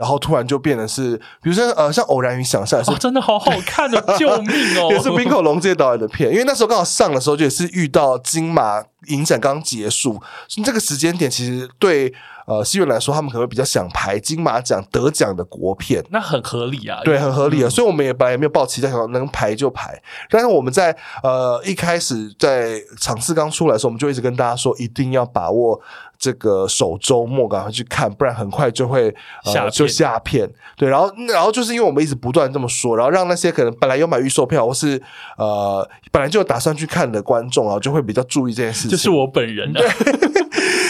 [0.04, 4.92] 然后突然就变得是，比如说呃，像《偶然与想象》也是哦，真的好好看哦，救命哦！
[4.92, 12.14] 也是冰口龙介导演的片，因为那时候刚好上的时候，就也是遇到金马影展刚结束，所以这个时间点其实对
[12.46, 16.04] 呃戏院来说，他们可能会比较想排金马奖得奖的国片。
[16.10, 19.98] 那很合理啊，对，很合理嗯，所以我们也本来也没有抱期待，想说能排就排。
[20.30, 25.80] 但是我们在呃一开始在场次刚出来的时候，我们就一直跟大家说，一定要把握
[26.24, 30.50] 这个首周末赶快去看，不然很快就会呃就下片。
[30.78, 35.02] 对，然后然后就是因为我们一直不断这么说，然后让那些可能本来有买预售票或是
[35.38, 38.92] 呃本来就有打算去看的观众啊，就会比较注意这件事情。
[38.92, 39.82] 就是我本人啊，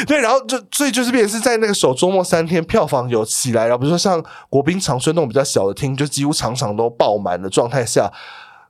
[0.06, 8.12] 对， 然后就所以就是变成是在那个首周末三天票房有起来，然后比如说像国宾长春那种比较小的厅，就几乎场场都爆满的状态下，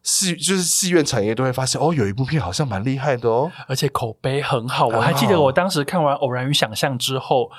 [0.04, 3.52] 戏就是戏院产业都会发现哦，有一部片好像蛮厉害的哦。
[3.68, 4.88] 而且口碑很好。
[4.88, 7.50] 很好我还记得我当时看完《偶然与想象》之后。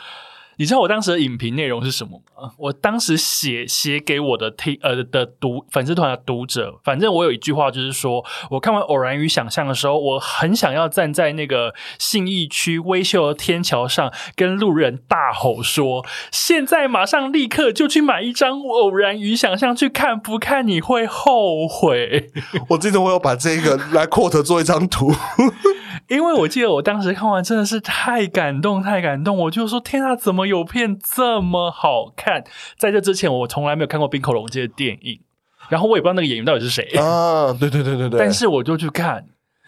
[0.57, 2.53] 你知道我当时的影评内容是什么吗？
[2.59, 22.31] 我当时写写给我的听呃的读粉丝团的读者，反正我有一句话就是说，我看完《偶然与想象》的时候，我很想要站在那个信义区微秀的天桥上，跟路人大吼说：“现在马上立刻就去买一张《偶然与想象》去看，不看你会后悔。
[22.71, 25.13] ”我记得我有把这个来 quote 做一张图，
[26.09, 32.45] 因为我记得我当时看完真的是太感动，太感动，我就说天啊，怎么有片这么好看？
[32.79, 35.21] 在这之前，我从来没有看过冰口龙介的电影，
[35.69, 39.27] 然后我也不知道那个演员到底是谁，啊，对对对对对，但是我就去看。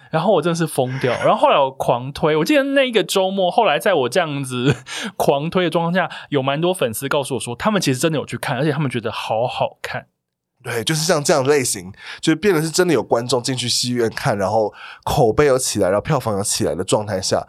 [0.09, 4.75] 然后我真的是疯掉，然后后来我狂推，我记得那一个周末，后来在我这样子
[5.17, 10.07] 狂推的状况下，有蛮多粉丝告诉我说，他们其实真的有去看，而且他们觉得好好看。
[10.63, 14.73] 对，就是像这样类型，就是变得是真的有观众进去戏院看，然后
[15.05, 17.45] 口碑有起来，然后票房有起来的状态下，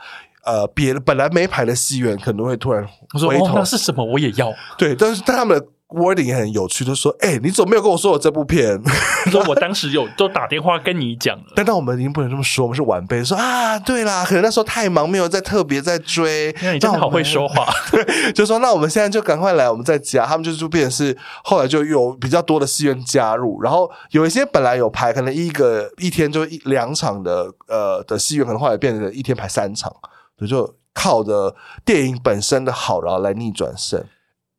[0.47, 4.05] 呃，别的本来没排的戏院可能会突然我说哦，回头那是什么？
[4.05, 4.53] 我也要。
[4.77, 8.81] 对，但是但他们的 wording 也很有趣，就说：“哎、你怎么没有跟我说我这部片？”
[9.31, 11.43] 说我当时有都打电话跟你讲了。
[11.55, 16.53] 但但我们已经不能这么说，我们是晚辈，说啊，对啦，可能那时候太忙，没有在特别在追。
[16.61, 17.65] 那你真的好会说话。
[17.91, 20.25] 对，就说那我们现在就赶快来，我们再加。
[20.25, 30.07] 他们就就变成是后来就有比较多的戏院加入，然后有一些本来有排可能一个一天就一两场的呃的戏院，可能后来变成一天排三场，对，
[30.45, 34.03] 就靠着电影本身的好，然后来逆转胜。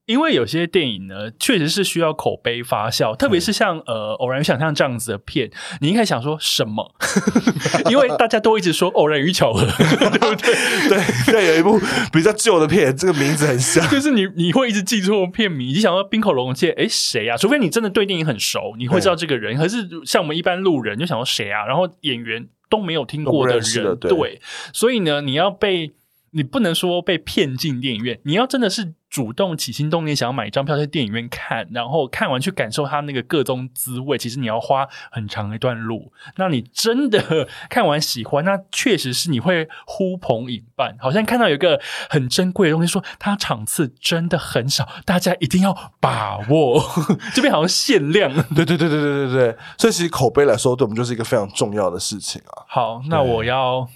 [0.07, 5.51] 因为有些电影呢，确实是需要口碑发酵，特别是像呃《偶然与想象》这样子的片，
[5.83, 6.95] 你应该想说什么？
[7.91, 9.61] 因为大家都一直说《偶然与巧合》，
[10.19, 10.55] 对不对？
[10.88, 11.79] 对对，有一部
[12.11, 13.87] 比较旧的片，这个名字很像。
[13.91, 17.37] 就是你你会一直记错片名，你想说冰口龙介，哎谁啊？
[17.37, 19.59] 除非你真的对电影很熟，你会知道这个人。
[19.59, 21.67] 可是像我们一般路人就想说谁啊？
[21.67, 24.40] 然后演员都没有听过的人，对。
[24.72, 25.92] 所以呢，你要被
[26.31, 36.12] 你不能说被骗进电影院，你要真的是主动起心动念想要买一张票去电影院看，然后看完去感受它那个各种滋味，其实你要花很长一段路。
[36.37, 46.83] 那你真的看完喜欢，那确实是你会呼朋引伴，好像看到有一个很珍贵的东西，说它场次真的很少，大家一定要把握。
[47.35, 48.33] 这边好像限量。
[48.55, 52.64] 对对对对对对对，所以其实口碑来说，对我们就是一个非常重要的事情啊。
[52.68, 53.88] 好，那我要。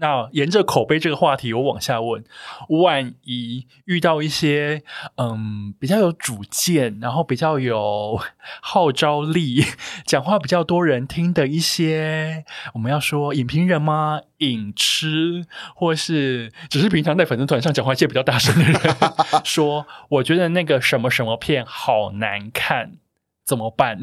[0.00, 2.24] 那沿着口碑这个话题，我往下问：
[2.68, 4.82] 万一遇到一些
[5.16, 8.20] 嗯比较有主见，然后比较有
[8.62, 9.64] 号召力、
[10.06, 12.44] 讲话比较多人听的一些，
[12.74, 14.20] 我们要说影评人吗？
[14.38, 18.80] 影痴，或是只是平常在粉丝团上讲话一些比较大声的人，
[19.44, 22.98] 说我觉得那个什么什么片好难看。
[23.44, 23.98] 怎么办？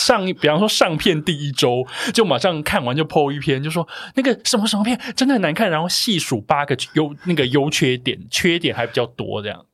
[0.00, 9.66] 上比方说上片第一周就马上看完就 PO 一篇，就说那个什么什么片真的很难看，然后细数八个优那个优缺点，缺点还比较多这样。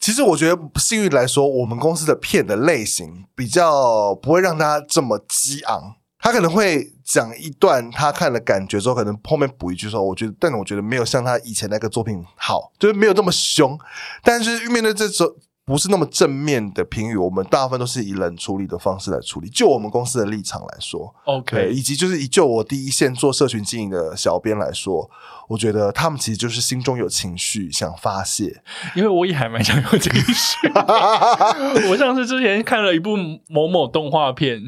[0.00, 13.78] 其实我觉得幸运来说，我们公司的片的类型比较不会让他这么激昂，他可能会讲一段他看的感觉之后，可能后面补一句说，我觉得，但我觉得没有像他以前那个作品好，就是没有这么凶。
[14.22, 15.28] 但是面对这种。
[15.64, 19.48] 不是那么正面的评语，我们大部分都是以冷处理的方式来处理。
[19.48, 25.08] 就我们公司的立场来说，OK，以及就是以就我第一线做社群经营的小编来说，
[25.48, 28.62] 我觉得他们其实就是心中有情绪想发泄，
[28.96, 30.68] 因为我也还蛮想有情绪。
[31.90, 33.16] 我上次之前看了一部
[33.48, 34.62] 某某动画片，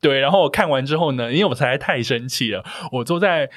[0.00, 2.62] 对，然后我看完之后呢，因为我实在太生气了，
[2.92, 3.48] 我坐在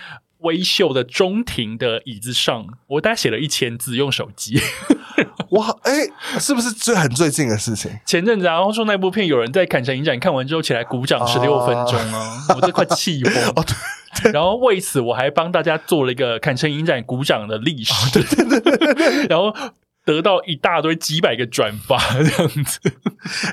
[0.42, 4.60] 微秀的中庭的椅子上，我大概写了一千字，用手机。
[5.52, 5.92] 哇，哎，
[6.40, 7.92] 是不是最很最近的事情？
[8.06, 13.66] 前阵子，然后说那部片有人在坎城影展看完之后起来鼓掌十六分钟啊，我这快气疯 哦！
[14.22, 19.54] 对，然后为此我还帮大家做了一个坎城影展鼓掌的历史，对对对对， 然后
[20.06, 22.80] 得到一大堆几百个转发这样子，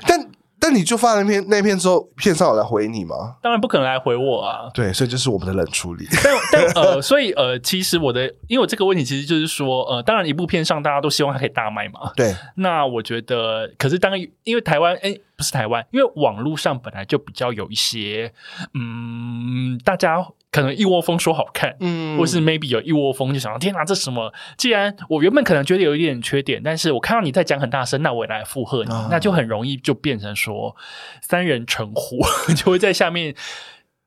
[0.07, 0.29] 但。
[0.59, 3.35] 但你就发那篇那篇之后，片上有来回你吗？
[3.41, 4.69] 当然不可能来回我啊！
[4.73, 6.05] 对，所以这是我们的冷处理。
[6.23, 12.11] 但但呃， 所以呃，其实我的，因为我这个问题其实就是说，呃，当然一部片上大家都希望它可以大卖嘛。
[12.15, 12.35] 对。
[12.55, 14.11] 那我觉得，可是当
[14.43, 18.33] 因为台湾，哎，不是台湾，因为网络上本来就比较有一些，
[18.73, 20.27] 嗯，大家。
[20.51, 24.33] 可能一窝蜂说好看，嗯，或是 maybe 有一窝蜂就想到天哪，这什么？
[24.57, 30.75] 既然我原本可能觉得有一点缺点，但是我看到你在讲很大声，那我也来附和你，那就很容易就变成说
[31.21, 32.17] 三人成虎，
[32.57, 33.35] 就会在下面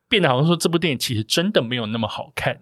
[0.08, 2.58] 变得好像说这部电影其实真的没有那么好看。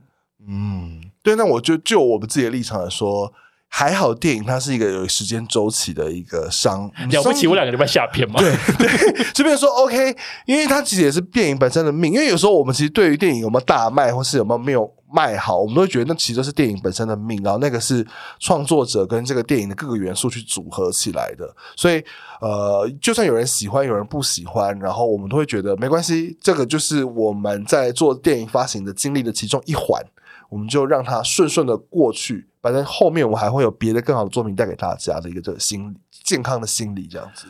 [0.47, 3.33] 嗯，对，那我就就我们自己的立场来说。
[3.73, 8.41] 还好，电影它是一个有时间周期的一个商了不起，我两个礼拜下片嘛。
[8.41, 10.15] 对对， 这边说 OK，
[10.45, 12.13] 因为它其实也是电影本身的命。
[12.13, 17.41] 因为有时候我们其实对于电影有没有大卖，或是有没有没有卖好，我们都会觉得那其实都是电影本身的命。
[17.45, 18.05] 然后那个是
[18.41, 21.49] 创作者跟这个电影的各个元素去组合起来的。
[21.77, 22.05] 所以
[22.41, 26.37] 呃，就算有人喜欢，有人不喜欢，然后我们都会觉得没关系。
[26.43, 30.05] 这个就是我们在做电影发行的经历的其中一环。
[30.51, 37.47] 我们就让它顺顺的过去，反正后面我还会有别的更好的作品带给大家的一个这个心理健康的心理这样子。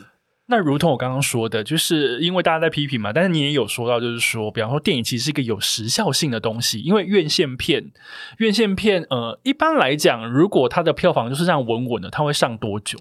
[0.47, 7.91] 那如同我刚刚说的，就是因为大家在批评嘛，但是你也有说到，就是说，比方说电影其实是一个有时效性的东西，因为院线片，
[8.39, 12.99] 院线片，呃，一般来讲，如果它的票房就是这样稳稳的，它会上多久？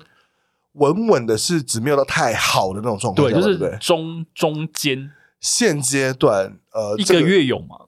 [0.75, 7.87] 稳稳的是指没有到太好的那种状况，对，就是中中间现阶段，呃，一个月有吗？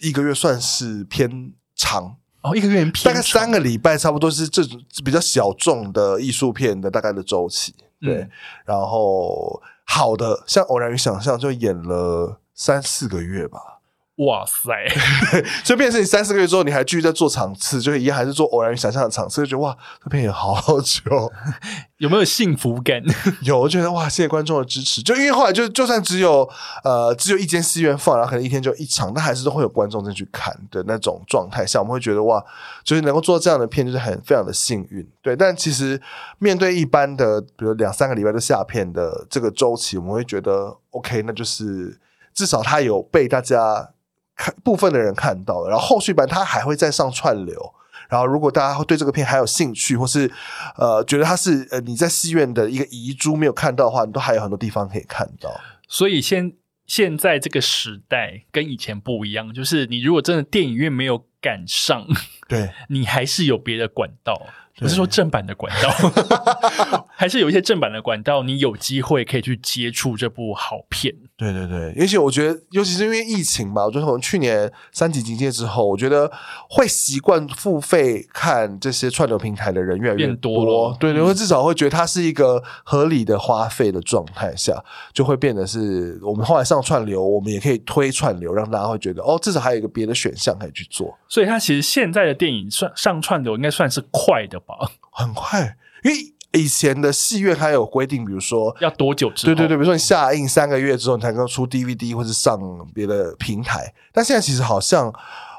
[0.00, 7.74] 一个月算是偏长哦，一个月大概三个礼拜，差不多是这种比较小众的艺术片的大概的周期。
[7.98, 8.28] 对，
[8.66, 13.73] 然后好的，像《偶然与想象》就演了三四个月吧。
[14.18, 14.70] 哇塞！
[15.64, 21.32] 所以变成你三四个月之后，你还继续在做场次，就一样还是做偶然与想象的场次，就觉得哇，这片演好久，
[21.98, 23.02] 有没有幸福感？
[23.42, 25.02] 有，我觉得哇，谢谢观众的支持。
[25.02, 26.48] 就因为后来就就算只有
[26.84, 32.40] 呃只有一间戏院放，然后可能一天就一场，但还是都会有观众进去看的那种状态下，我们会觉得哇，
[32.84, 35.04] 就是能够做这样的片，就是很非常的幸运。
[35.22, 36.00] 对，但其实
[36.38, 41.98] 面对一般的，比如两三个礼拜就下片的这个周期，我们会觉得 OK，那就是
[42.32, 43.90] 至少它有被大家。
[44.36, 47.74] 看部分的人看到了，然后后续版它还会再上串流。
[48.08, 50.30] 然后如果大家对这个片还有兴趣，或是
[50.76, 55.50] 呃觉得它是呃你在戏院的一个遗珠没有看到的话，你都还有很多地方可以看到。
[55.88, 56.52] 所以现
[56.86, 62.06] 现在这个时代跟以前不一样，就是你如果真的电影院没有赶上，
[62.46, 64.40] 对 你还是有别的管道。
[64.80, 71.14] 我是说正版的管道， 还是有一些正版的管道，你有机会可以去接触这部好片。
[71.36, 76.30] 对对对，尤其我觉得，尤其是因为疫情吧，我觉得从去年三级警戒之后，我觉得
[76.70, 84.80] 会习惯付费看这些串流平台的人越来越变多了对，嗯你会至少会觉得它是一个合理的花费的状态下，
[85.12, 94.74] 就会变得是我们后来上串流，我们也可以推串流，让大家会觉得哦，至少还有一个别的选项可以去做，所以它其实现在的电影算上串流应该算是快的吧？
[95.10, 99.54] 很快，因为以前的戏院还有规定，比如说要多久之后？
[99.54, 102.58] 对对对，比如说你下映三个月之后，你才能够出 DVD 或是上
[102.94, 103.92] 别的平台。
[104.12, 105.12] 但现在其实好像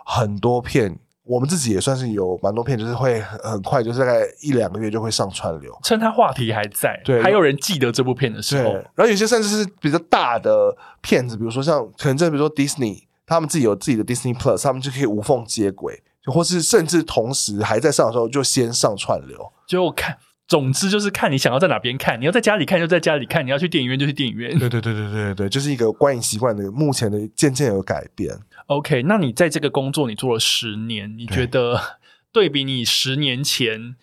[0.06, 5.78] 很多片，我们自己也算是有蛮多片，就是会很很快，就是大概一两个月就会上串流。
[5.84, 19.52] 趁它话题还在，对还有人记得这部片的时，候，然后有些甚至是比较大的片子，比如说像可能这比如说 Disney，他们自己有自己的 Disney Plus，他们就可以无缝接轨，或是甚至同时还在上的时候就先上串流。
[19.68, 20.16] 就看。
[20.48, 24.52] 总之就是看你想要在哪边看，你要在家里看就在家里看，你要去电影院就去电影院。
[24.60, 28.38] 对对对对对对对，就是一个观影习惯的目前的渐渐有改变。
[28.68, 32.00] OK，那你在这个工作你做了十年，你觉得
[32.32, 33.96] 对比你十年前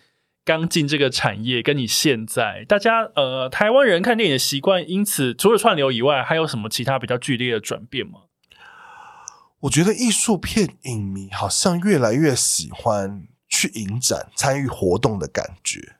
[0.43, 8.21] 刚进这个产业，跟你现在，大家呃台湾人看电影的习惯，因此除了串流以外，还有什么其他比较剧烈的转变吗？
[9.61, 15.93] 我觉得艺术片影迷好像越来越喜欢去影展参与活动的感觉。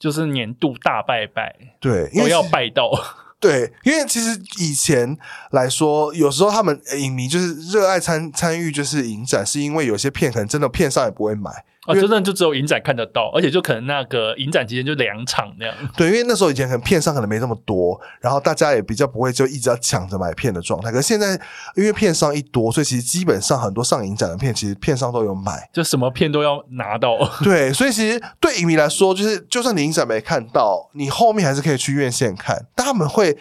[0.00, 2.90] 就是年度大拜拜，对，因为其实拜到。
[3.38, 5.16] 对，因为其实以前
[5.50, 11.64] 来说，有时候他们呃影迷就是热爱参参与就是影展，是因为有些片可能真的片商也不会买。
[11.86, 15.74] 哦，因为真的就只有影展看得到，而且就可能那个影展期间就两场那样。
[15.96, 20.92] 对，因为那时候以前可能片商可能没这么多，然后大家也比较不会就一直要抢着买片的状态。
[20.92, 21.32] 可是现在
[21.74, 25.70] 因为片商一多，所以其实基本上很多上影展的片，其实片商都有买。
[25.72, 32.66] 就什么片都要拿到， 对，所以其实对影迷来说，就是就算你影展没看到，你后面还是可以去院线看。
[32.74, 33.38] 但他们会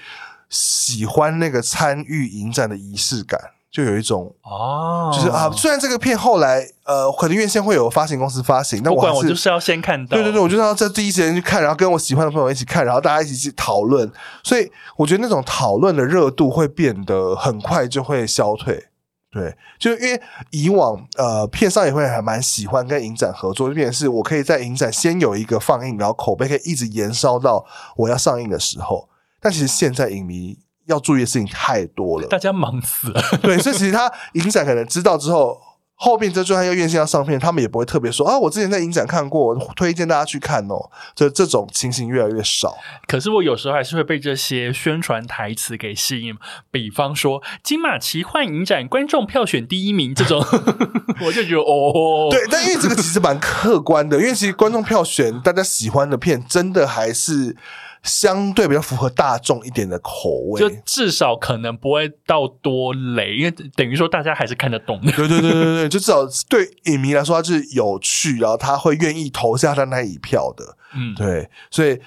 [0.50, 3.40] 喜欢那个参与影展的仪式感，
[3.72, 10.18] 就有一种哦就是啊，虽然这个片后来呃，可能院线会有发行公司发行，但不管我我就是要先看到。
[10.18, 14.12] 对对对，我就是要在第一时间去看，然后跟我喜欢的朋友一起看，然后大家一起去讨论。
[14.44, 18.88] 所以我觉得那种讨论的热度会变得很快就会消退。
[19.32, 27.64] 对，就因为以往呃片商也会还蛮喜欢跟影展合作，就变成是我可以在影展先有一个放映，然后口碑可以一直延烧到
[27.96, 29.08] 我要上映的时候。
[29.40, 30.58] 但其实现在影迷
[30.90, 33.22] 要注意的事情太多了，大家忙死了。
[33.42, 35.58] 对，所以其实他影展可能知道之后，
[35.96, 40.90] 后面这就算要院线要上片，他们也不会特别说啊，我之前在影展看过，推荐大家去看哦。
[41.14, 42.78] 这这种情形越来越少。
[43.06, 46.36] 可是我有时候还是会被这些宣传台词给吸引，
[46.72, 50.40] 比方说金马奇幻影展观众票选第一名这种，
[51.26, 57.58] 我就觉得哦，对，但因为这个其实蛮客观的，因为其实观众票选大家喜欢的片，真的还是
[58.04, 60.60] 相对比较符合大众一点的口味。
[60.60, 65.12] 就至少可能不会到多雷，因为等于说大家还是看得懂的。
[65.12, 70.78] 对对对对对， 就至少对影迷来说，它是有趣，然后他会愿意投下他那一票的。
[70.96, 72.00] 嗯，对，所以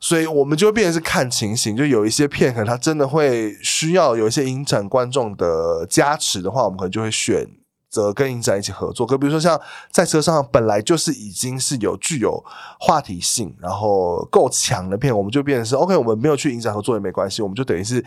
[0.00, 7.46] 所以我们就会变成是看情形，就有一些片可能它真的会需要有一些影展观众的加持的话，我们可能就会选
[7.94, 9.06] 择跟影展一起合作。
[9.06, 12.44] 可比如说像在车上本来就是已经是有具有
[12.80, 18.04] 话题性，然后够强的片，我们就变成是 OK，我们没有去影展合作也没关系，我们就等于是。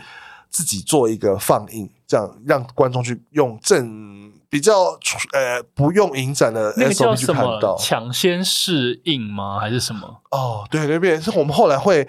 [0.50, 4.98] 自己做一个放映，这样让观众去用正比较
[5.34, 9.60] 呃不用影展的那个叫 SOP 去什看到么抢先适应吗？
[9.60, 10.08] 还是什么？
[10.30, 12.08] 哦，对对变，是我们后来会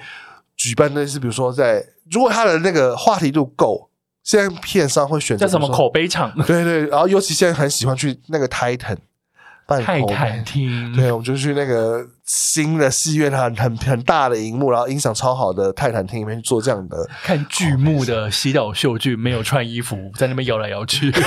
[0.55, 3.88] 举办的是，比如说在如果他的那个话题度够，
[4.29, 6.31] 现在片商会选择叫什么口碑场？
[6.45, 8.95] 对对，然后尤其现在很喜欢去那个 Titan
[9.65, 21.11] 办泰口碑坦厅，对，我们就去那个新的戏院，很很很大的荧幕，然后音响超好的泰坦厅里面去做这样的，看剧目的洗澡秀剧没有穿衣服，在那边摇来摇去。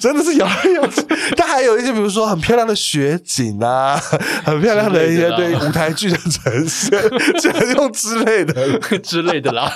[0.00, 1.02] 真的是摇来摇去。
[1.36, 3.96] 但还有一些，比如说很漂亮的雪景啊，
[4.44, 6.98] 很漂亮的一些对舞台剧的呈现，
[7.38, 8.78] 就用之类的。
[9.00, 9.70] 之类的啦。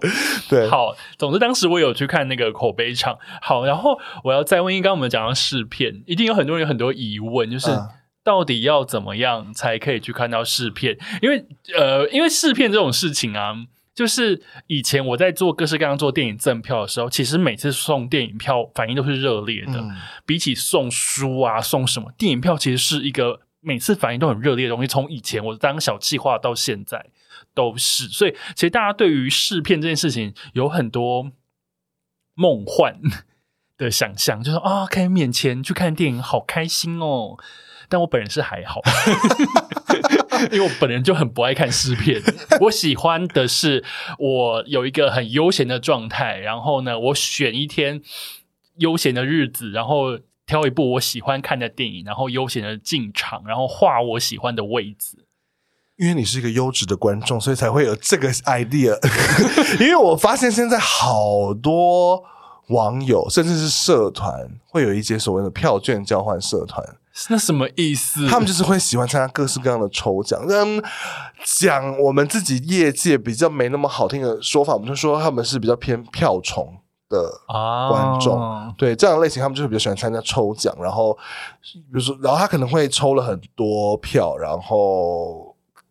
[0.48, 3.18] 对，好，总之当时我有去看那个口碑场。
[3.42, 7.70] 好，然后我要再问，因为刚刚我们讲到试片，一定有很多人有很多疑问，就是。
[7.70, 7.88] 嗯
[8.22, 10.94] 到底要怎么样才可以去看到试片？
[11.22, 11.42] 因为
[11.74, 13.54] 呃，因为试片这种事情啊，
[13.94, 19.80] 就是以前我在做各式各样做电影赠票的时候，其实每次送电影票反应都是热烈的。
[19.80, 19.96] 嗯
[20.26, 24.86] 比起送书啊、送什么，电影票其实是一个每次反应都很热烈的东西。
[24.86, 27.06] 从以前我当小计划到现在
[27.54, 31.32] 都是，所以其实大家对于试片这件事情有很多
[32.34, 33.00] 梦幻
[33.76, 37.36] 的想象，就是啊，可以免钱去看电影，好开心哦。
[37.88, 38.80] 但我本人是还好，
[40.52, 42.22] 因为我本人就很不爱看试片。
[42.60, 43.84] 我喜欢的是
[44.16, 48.00] 我有一个很悠闲的状态，然后呢，我选一天
[48.76, 55.26] 悠闲的日子，然后挑一部我喜欢看的电影，然后悠闲的进场，然后画我喜欢的位置。
[56.00, 58.98] 因为你是一个优质的观众，所以才会有这个 idea。
[59.78, 62.24] 因为我发现现在好多
[62.68, 66.82] 网友，甚至是社团，会有一些所谓的票券交换社团。
[67.28, 68.26] 那什么意思？
[68.26, 70.40] 他们就是会喜欢参加各式各样的抽奖。
[70.48, 70.82] 嗯，
[71.44, 76.78] 讲我们自己业界比较没那么好听的说法，我们就说他们是比较偏票虫
[77.10, 77.30] 的
[77.90, 78.72] 观众。
[78.78, 80.74] 对这样的类型，他们就是比较喜欢参加抽奖。
[80.80, 81.12] 然后，
[81.60, 85.49] 比如说，然后他可能会抽了很多票，然后。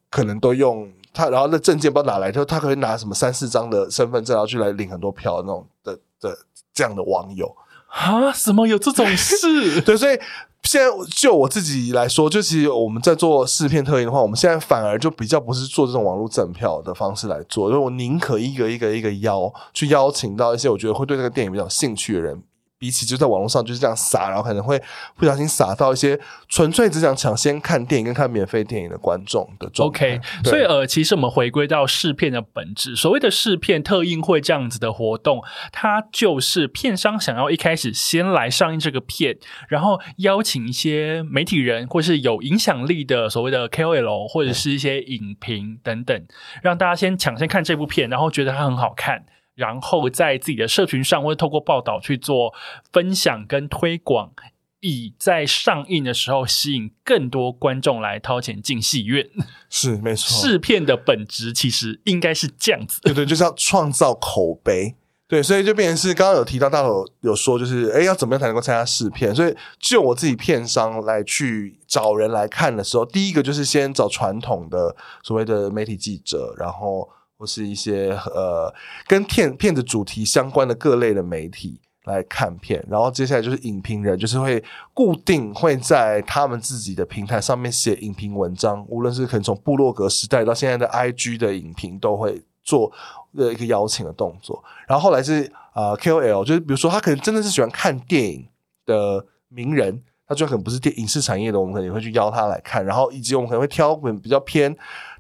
[0.10, 6.38] 可能都用他，然后那证件不知道哪来，就他可以拿什么三四张的身份证，然后去来领很多票那种的的
[6.74, 7.56] 这样的网友
[7.88, 8.32] 啊？
[8.32, 9.82] 什么有这种事？
[9.82, 10.20] 对，所以
[10.64, 22.44] 现在就我自己来说，就其实我们在做试片特映的话，我们现在反而就比较不是做这种网络赠票的方式来做，因为我宁可一个一个一个邀去邀请到一些我觉得会对这个电影比较兴趣的人。
[22.80, 24.82] 比起就在网络上就是这样撒，然后可能会
[25.18, 26.18] 不小心撒到一些
[26.48, 30.16] 纯粹只想抢先看电影跟看免费电影的观众的状态。
[30.16, 46.26] OK，所以呃，其实我们回归到试片的本质，所谓的试片特映会这样子的活动，它就是片商想要一开始先来上映这个片，然后邀请一些媒体人或是有影响力的所谓的 KOL 或者是一些影评等等，
[46.64, 49.26] 让大家先抢先看这部片，然后觉得它很好看。
[49.60, 52.54] 然后在自己的社群上，或者透过报道去做
[52.94, 54.32] 分享跟推广，
[54.80, 59.30] 以在上映的时候吸引更多观众来掏钱进戏院。
[59.70, 63.02] 是没错，试片的本质其实应该是这样子。
[63.02, 64.96] 对对，就是要创造口碑。
[65.28, 69.36] 对，所以就变成是刚刚有提到大头有说，就是哎，要怎么样才能够参加试片？
[69.36, 77.10] 所以就我自己片商来去找人来看的时候，第一个就是先找传统的所谓的媒体记者，然后。
[77.40, 78.72] 或是一些呃
[79.08, 84.62] 跟片片子主题相关的各类的媒体来看片，然后接下来就是影评人，就是会
[84.94, 92.92] 固定会在他们自己的平台上面写影评文章，无论是可能从部落格时代到现在的 IG 的影评，都会做
[93.38, 94.62] 的一个邀请的动作。
[94.86, 98.48] 然后后来是啊 KOL，就是比如说他可能真的是喜欢看电影
[98.86, 100.04] 的名人。
[100.28, 104.72] 他就可能不是电影视产业的，我们可能也会去邀他来看，然后以及我们可能会挑本比较偏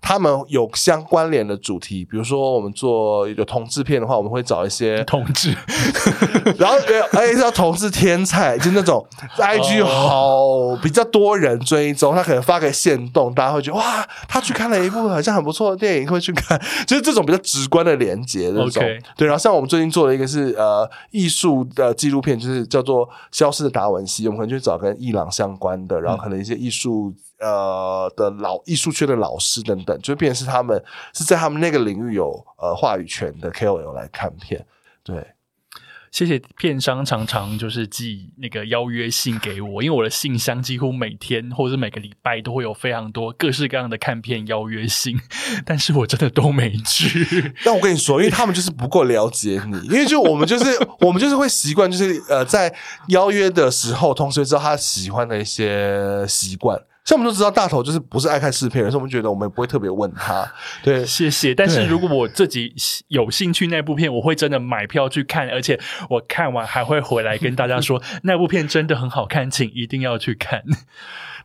[0.02, 5.56] 他们有相关联的主题，比如说我们做有同志片的话，我们会找一些同志，
[6.58, 6.78] 然后
[7.14, 9.06] 而且叫同志天才，就那种
[9.38, 18.84] IG 好比较多人追踪，他可能发个线动，大家会觉得哇，他去看了一部好像很不错的电影，会去看，就是这种比较直观的连接那种。
[19.18, 30.84] 对，然后像我们最近做的一个是呃艺术的纪录片，就是叫做《消失的达文西》，我们可能去找跟伊朗相关的，然后可能一些艺术呃的老艺术圈的老师等等，就变成是他们
[31.14, 34.66] 是在他们那个领域有呃话语权的 KOL 来看片，
[35.04, 35.26] 对。
[36.12, 45.16] 谢谢片商常常就是寄那个邀约信给我，因为我的信箱几乎每天或者是每个礼拜都会有非常多各式各样的看片邀约信，
[45.64, 47.54] 但是我真的都没去。
[47.64, 50.66] 但我跟你说，因为他们就是不够了解你，因为就我们就是
[51.02, 52.76] 我们就是会习惯，就是呃在
[53.10, 56.76] 邀约的时候，同时知道他喜欢的一些习惯。
[57.10, 60.47] 像我们都知道，大头就是不是爱看视片，所以我们觉得我们也不会特别问他。
[60.84, 61.55] 对，谢谢。
[61.55, 62.72] 但是如果我自己
[63.07, 70.62] 有兴趣那部片，我会真的买票去看，而且我看完还会回来跟大家说， 那部片真的很好看，请一定要去看。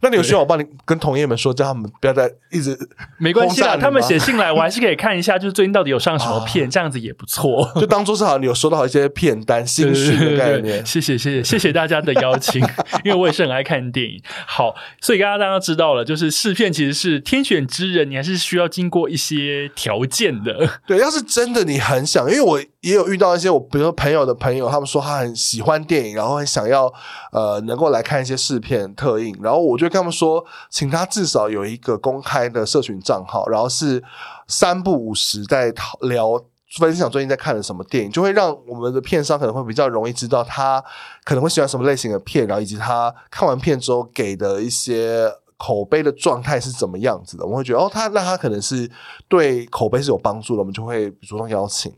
[0.04, 2.78] 那你有需要我帮你跟同业们说，叫他们不要再一直
[3.16, 7.72] 没关系啦，他们写信来，我还是可以看一下，就是最近到底有上什么片，这样子也不错。
[7.80, 10.84] 就当做是好，你有收到一些片单、新讯的概念。
[10.84, 12.60] 谢谢谢谢谢谢大家的邀请，
[13.02, 14.20] 因为我也是很爱看电影。
[14.46, 20.68] 好，所以刚刚大家知道了，就是试片其实是天选之人，你还是需要经过一些条件的。
[20.86, 26.92] 对，要是真的你很想，因为我也有遇到一些我，比如说朋友的朋友，他们说他很喜欢电影，然后很想要
[27.32, 29.88] 呃能够来看一些试片特映，然后我就。
[29.94, 34.02] 跟他们说，请他至少有一个公开的社群账号，然后是
[34.48, 36.42] 三不五时在聊
[36.78, 40.82] 分享最近在看的什么电影，就会让我们的片商可能会比较容易知道他
[41.22, 45.30] 可能会喜欢什么类型的片，然后以及他看完片之后给的一些
[45.64, 47.44] 口碑的状态是怎么样子的。
[47.44, 48.90] 我们会觉得哦，他那他可能是
[49.28, 51.90] 对口碑是有帮助的，我们就会主动邀请。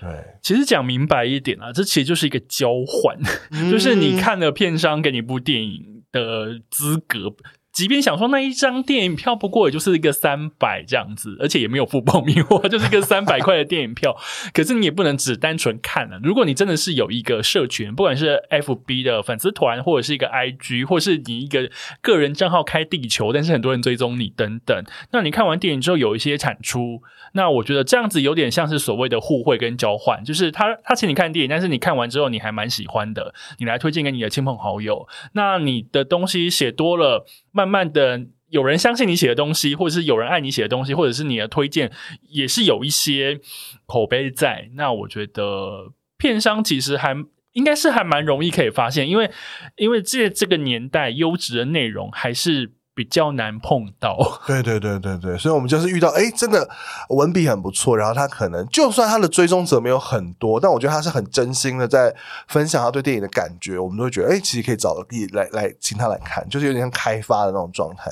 [0.00, 0.10] 对，
[0.42, 3.16] 其实讲明白一点啊，这其实就是一个交换，
[3.70, 5.94] 就是你看了片商给你部电影。
[6.14, 7.28] 的资格
[7.74, 14.16] 即便想说那一张电影票不过也就是一个三百这样子，而且也没有付爆米花，就是一个 三百块的电影票。
[14.52, 21.68] 可是你也不能只单纯看了，如果你真的是有一个社群，不管是 FB 的粉丝团，或者是一个 IG，或是你一个
[22.00, 27.02] 个人账号开地球，但是很多人追踪你等等，那你看完电影之后有一些产出，
[27.32, 41.90] 那我觉得这样子有点像是所谓的互惠跟交换，就是他他请你看电影，但是你看完之后你还蛮喜欢的，你来推荐给你的亲朋好友，那你的东西写多了，慢慢慢的有人相信你写的东西，或者是有人爱你写的东西，或者是你的推荐
[42.28, 43.40] 也是有一些
[43.86, 47.24] 口碑在，那我觉得片商其实还。
[47.54, 49.30] 应该是还蛮容易可以发现，因为
[49.76, 54.16] 因为这这个年代优质的内容还是比较难碰到。
[54.46, 56.68] 对对对对对，所以我们就是遇到，哎，真的
[57.08, 62.14] 文笔很不错，然后他可能就算他的追踪者没有很多，但我觉得他是很真心的在
[62.48, 64.94] 分享他对电影的感觉，我们都会觉得，哎，其实可以找
[65.32, 68.10] 来来请他来看，就是有点像开发的那种状态。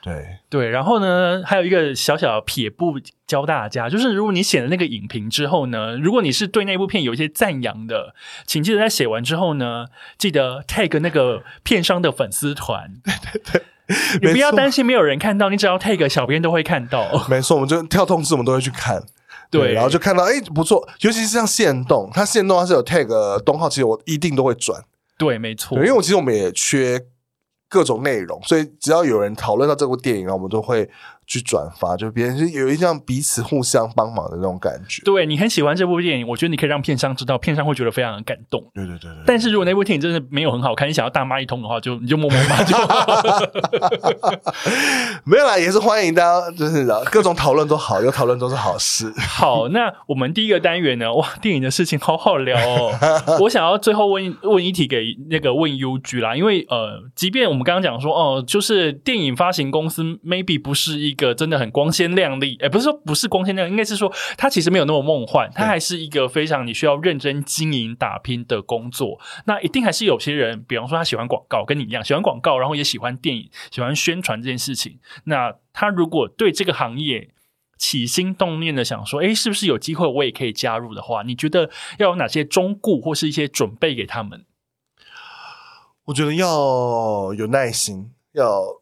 [0.00, 2.94] 对对，然后呢，还有一个小小的撇步
[3.26, 8.14] 教大家，就是如果你写了那个影评之后呢，如果你是对那部片有一些赞扬的，
[8.46, 12.94] 请记得在写完之后呢，记得 tag 那个片商的粉丝团。
[13.04, 13.12] 对
[13.42, 13.62] 对对，
[14.20, 17.06] 你不要担心没有人看到，你只要 tag 小编都会看到。
[17.28, 19.02] 没错，我们就跳通知，我们都会去看。
[19.50, 24.82] 对，然后就看到，哎，不错，尤其是像线动，它线动它是有 tag 东号，其实我一定都会转。
[25.16, 27.04] 对，没错，因为我其实我们也缺。
[27.70, 30.88] 各种内容，所以只要有人讨论到这部电影啊，我们都会。
[31.28, 35.02] 去转发，就别人是有一样彼此互相帮忙的那种感觉。
[35.04, 38.64] 对你很喜欢这部电影，我觉得你可以让片商知道，片商会觉得非常的感动。
[38.74, 39.22] 对对对对。
[39.26, 42.74] 但是如果那部电影真的没有很好看，你想要大骂一通的话，就你就默默骂就。
[45.24, 49.12] 没有啦，也是欢迎大家，就是各种讨论都好，有讨论都是好事。
[49.18, 51.12] 好，那我们第一个单元呢？
[51.12, 52.90] 哇，电影的事情好好聊哦。
[53.40, 61.17] 我想要最后问问一题给那个问 UG 啦，因为呃，即便我们刚刚讲说哦，就是电影发行公司 maybe 不是一。
[61.18, 69.20] 个真的很光鲜亮丽，哎，不是说不是光鲜亮，应该是说它其实没有那么梦幻，它还是一个非常你需要认真经营打拼的工作。
[69.44, 75.00] 那一定还是有些人，比方说他喜欢广告，跟你一样喜欢广告，然后也喜欢电影，喜欢宣传这件事情。
[75.24, 77.30] 那他如果对这个行业
[77.76, 84.44] 起心动念的想说，哎，是不是有机会我也可以加入的话，你觉得要有哪些忠固或是一些准备给他们？
[86.06, 88.80] 我觉得要有耐心，要。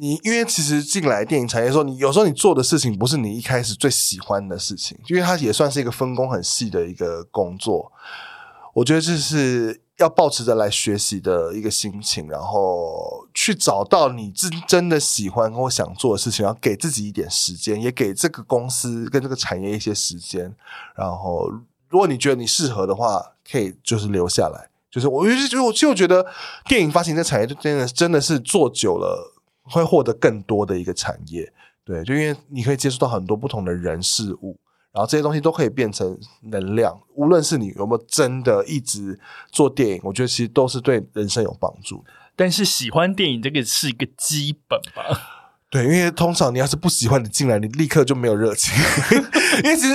[0.00, 7.92] 你因为其实进来电影产业的时候，你有时候你做的事情不是你一开始最喜欢的事情，因为它也算是一个分工很细的一个工作。
[8.72, 20.56] 我觉得这是要保持着来学习的一个心情，然后去找到你真真的喜欢或想做的事情，要给自己一点时间，也给这个公司跟这个产业一些时间。
[20.96, 21.46] 然后，
[21.90, 23.22] 如果你觉得你适合的话，
[23.52, 24.70] 可以就是留下来。
[24.90, 26.24] 就是我，其实我就觉得
[26.64, 29.34] 电影发行这产业，真的真的是做久了。
[29.70, 31.52] 会获得更多的一个产业，
[31.84, 34.58] 对，就因为你可以接触到很多不同的人事物，
[34.92, 37.00] 然后这些东西都可以变成能量。
[37.14, 39.18] 无论是你有没有真的一直
[39.52, 42.04] 做电影，我觉得其实都是对人生有帮助。
[42.34, 45.04] 但是喜欢电影这个是一个基本吧？
[45.70, 48.74] 对，因为通常你要是不喜欢，你进来你立刻就没有热情。
[49.62, 49.94] 因为其实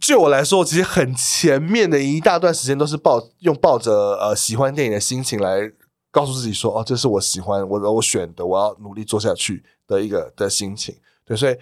[0.00, 5.70] 就我来说，其实很前面的一大段时间都是抱用抱着呃喜欢电影的心情来。
[6.12, 10.94] 告诉自己说：“哦，这是我喜欢，我我选的，我要努力做下去的一个的心情。”
[11.26, 11.56] 对，所以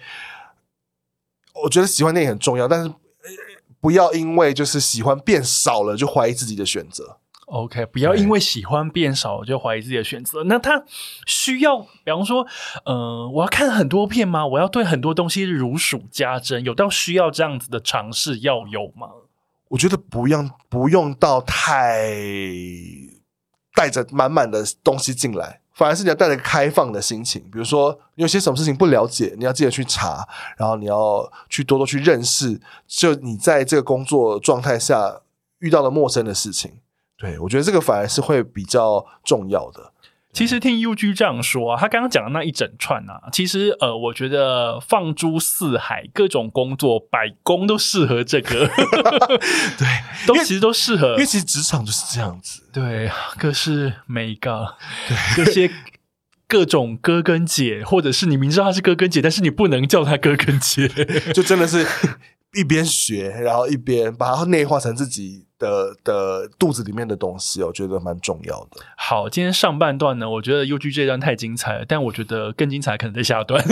[1.63, 2.93] 我觉得喜欢电影很重要，但是
[3.79, 7.17] 不要因为就是喜欢变少了就怀疑自己的选择。
[7.45, 10.43] OK，不要因为喜欢变少就怀疑自己的选择。
[10.45, 10.85] 那他
[11.25, 12.47] 需要，比方说，
[12.85, 14.47] 嗯，我要看很多片吗？
[14.47, 19.09] 我要对很多东西如数家珍，有到需要这样子的尝试要有吗？
[19.67, 22.15] 我觉得不用，不用到太。
[23.73, 27.41] 带着满满的东西进来，反而是你要带着开放的心情。
[27.51, 32.59] 比如说，有些什么事情不了解，你要记得去查，然后你要去多多去认识。
[32.87, 35.21] 就你在这个工作状态下
[35.59, 36.79] 遇到了陌生的事情，
[37.17, 39.91] 对我觉得这个反而是会比较重要的。
[40.33, 48.67] 其实听 UG 这样说啊，他刚刚讲的那一整串啊，其实呃，我觉得放诸四海，各种工作，百工都适合这个，
[49.77, 49.87] 对，
[50.25, 54.75] 都其实都适合，因为其实职场就是这样子，对，可是每个
[55.07, 55.45] 对。
[55.45, 55.71] 这些
[56.47, 60.87] 各种哥跟姐，或者是你明知道他是哥跟姐，但是你不能叫他哥跟姐，
[61.33, 61.85] 就真的是
[62.57, 65.45] 一边学，然后一边把它内化成自己。
[65.61, 68.81] 的的肚子里面的东西，我觉得蛮重要的。
[68.97, 73.63] 好，今天上半段呢，我觉得 U G 这段太精彩了，但我觉得更精彩可能在下段。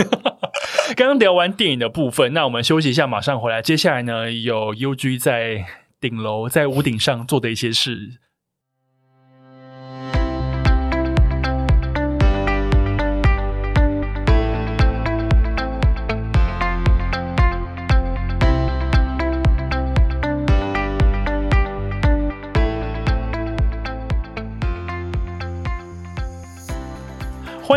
[0.94, 3.60] 刚刚聊完电影的部分，那我们休息一下，马上回来。
[3.60, 5.66] 接下来呢，有 U G 在
[6.00, 8.20] 顶楼在屋顶上做的一些事。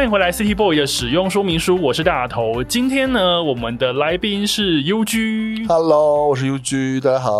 [0.03, 2.61] 欢迎回来，City Boy 的使用说明书，我是大头。
[2.61, 5.65] 今天呢，我们的来宾是 UG。
[5.65, 7.31] Hello，我是 UG，大家好。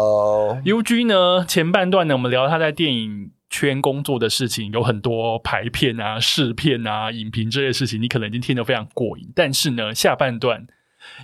[0.64, 9.28] UG 呢，前半段呢，我们聊他在电影圈工作的事情，有很多排片啊、试片啊、影评这些事情，你可能已经听得非常过瘾。
[9.36, 10.66] 但是呢，下半段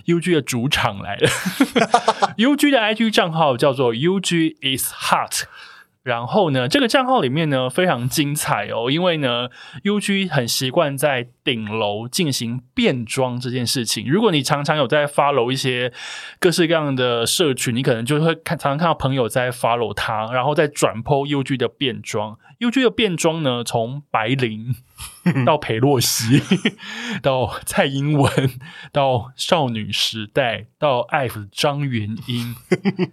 [0.04, 1.26] UG 的主场来了，
[2.36, 5.44] UG 的 IG 账号叫做 UG is hot。
[6.02, 9.48] 然后呢，这个账号里面呢非常精彩哦，因为呢
[9.84, 14.10] ，UG 很习惯在顶楼进行变装这件事情。
[14.10, 15.92] 如果你常常有在 follow 一些
[16.38, 22.38] 各式各样的社群，你可能就会看常常看到朋友在 follow 他，然后再转 po UG 的变装。
[22.60, 24.74] UG 的变装呢，从白灵
[25.44, 26.42] 到裴洛西，
[27.22, 28.30] 到蔡英文，
[28.92, 32.54] 到少女时代，到 F 张元英，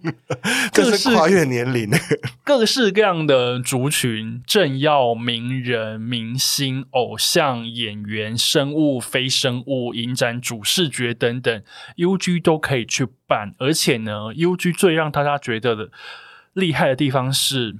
[0.72, 1.90] 这是跨越年龄，
[2.44, 11.62] 各式各样的族群、政要、名人、明星、偶像、演员、生物、非生物、影展主视觉等等
[11.96, 13.54] ，UG 都可以去办。
[13.58, 15.90] 而且呢，UG 最让大家觉得的
[16.54, 17.76] 厉害的地方是，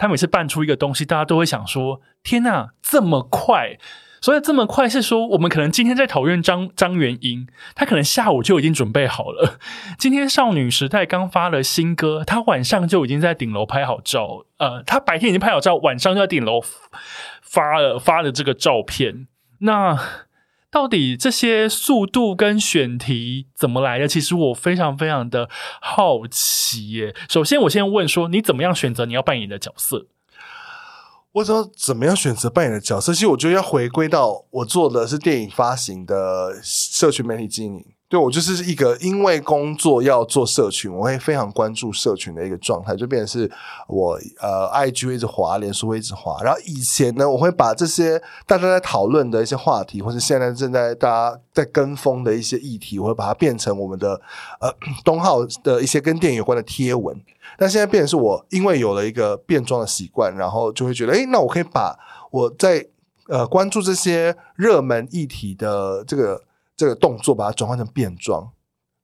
[0.00, 3.76] 他每次办出一个东西，大家都会想说：“天哪，这么快！”
[4.22, 9.58] 所以这么快是说，我们可能今天在讨论张张元英，他可能下午就已经准备好了。
[9.98, 14.46] 今天少女时代刚发了新歌，他晚上就已经在顶楼拍好照。
[14.56, 16.62] 呃，他白天已经拍好照，晚上就在顶楼
[17.42, 19.26] 发了发了这个照片。
[19.58, 19.98] 那
[20.70, 24.06] 到底这些速度跟选题怎么来的？
[24.06, 25.48] 其实我非常非常的
[25.80, 27.14] 好奇耶。
[27.28, 30.06] 首先，我先问说，你怎么样选择你要扮演的角色？
[31.32, 33.12] 我知道怎么样选择扮演的角色。
[33.12, 37.84] 其实我觉得要回归到我做的是电影发行的社群媒体经营。
[38.08, 43.48] 对我就是一个因为工作要做社群，我会非常关注社群的一个状态，就变成是
[43.86, 46.36] 我呃 IG 会一直滑，脸书会一直滑。
[46.42, 54.20] 然后以前呢，我会把这些大家在讨论的一些话题，或是现在正在大家在跟风的一些议题，我会把它变成我们的
[54.60, 54.68] 呃
[55.04, 57.16] 东浩的一些跟电影有关的贴文。
[57.60, 61.94] 但现在变成是我因为有了一个变装的习惯，然后就会觉得，哎，那我可以把
[62.30, 62.88] 我在
[63.28, 66.42] 呃关注这些热门议题的这个
[66.74, 68.50] 这个动作，把它转换成变装，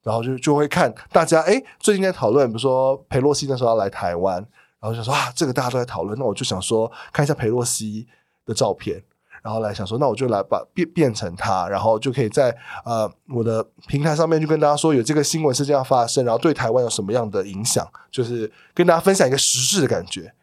[0.02, 4.36] 然后就就会看大家，哎，最近在讨论，比如说裴洛西那时候要来台湾，
[4.80, 8.08] 然后就说啊，这个大家都在讨论，那我就想说看一下裴洛西
[8.46, 9.04] 的照片。
[9.46, 12.52] 然后来想说，那我就来把变变成他，然后就可以在
[12.84, 20.34] 呃我的平台上面就跟大家说有这个新闻事件要发生，然后对台湾有什么样的影响，就是跟大家分享一个实质的感觉。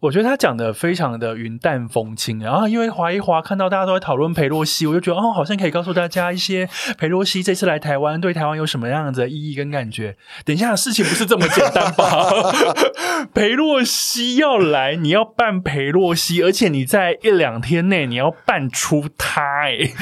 [0.00, 10.16] 我觉得他讲的非常的云淡风轻，然后因为滑一滑看到大家都在讨论裴洛西，我就觉得哦，好像可以告诉大家一些裴洛西这次来台湾对台湾有什么样子的意义跟感觉。
[10.44, 12.30] 等一下，事情不是这么简单吧？
[13.34, 19.92] 裴洛西要来，你要扮裴洛西，而且你在一两天内你要扮出他、欸。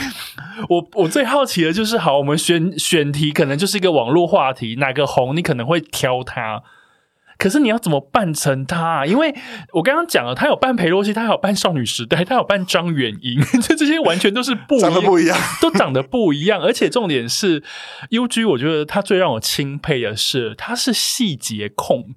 [0.68, 6.62] 我我最好奇的就是，好，我们选选题可能就是一个网络话题，哪个红你可能会挑他。
[7.38, 9.06] 可是你要怎么扮成他、啊？
[9.06, 9.32] 因为
[9.72, 16.60] 我刚刚讲了，他有扮裴洛西，他有扮少女时代，他有扮张元英， 这这些完全都是不一样，长得不一样， 都长得不一样。
[16.60, 17.62] 而且重点是
[18.10, 22.16] ，UG，我觉得他最让我钦佩的是，他是细节控。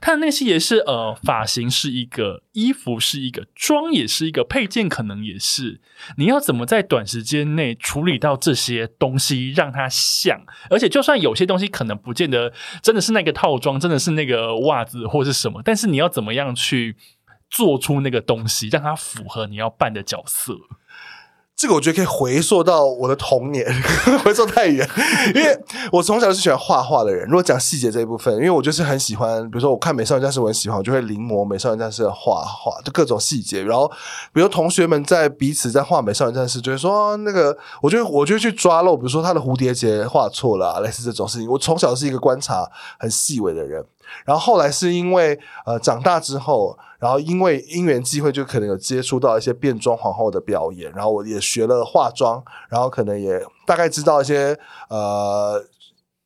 [0.00, 5.80] 他的那个细节是，呃，发型是一个，衣服是一个，妆也是一个，配件可能也是。
[6.16, 10.44] 你要怎么在短时间内处理到这些东西，让它像？
[10.70, 12.52] 而且，就算有些东西可能不见得
[12.82, 16.96] 真的是那个套装，真的是那个袜子或是什么，但是你要怎么样去
[17.50, 20.56] 做出那个东西，让它符合你要扮的角色？
[21.54, 23.64] 这个我觉得可以回溯到我的童年，
[24.24, 24.88] 回溯太远，
[25.32, 25.56] 因为
[25.92, 27.24] 我从小就是喜欢画画的人。
[27.26, 33.62] 如果讲细节这一部分，因为我就是很喜欢，比如说我看《美少女战士》，我很喜欢，我就会临摹《美少女战士》的画画，就各种细节。
[33.62, 33.88] 然后，
[34.32, 41.48] 比如同学们在彼此在画《美少女战士》，就会说、啊、那个，我就我就去抓漏，比如说他的蝴蝶结画错了、啊，类似这种事情。
[41.48, 43.84] 我从小是一个观察很细微的人。
[44.24, 54.56] 然后后来是因为呃长大之后，然后因为因缘机会，就可能有接触到一些变装皇后的表演，然后我也学了化妆，然后可能也大概知道一些
[54.88, 55.64] 呃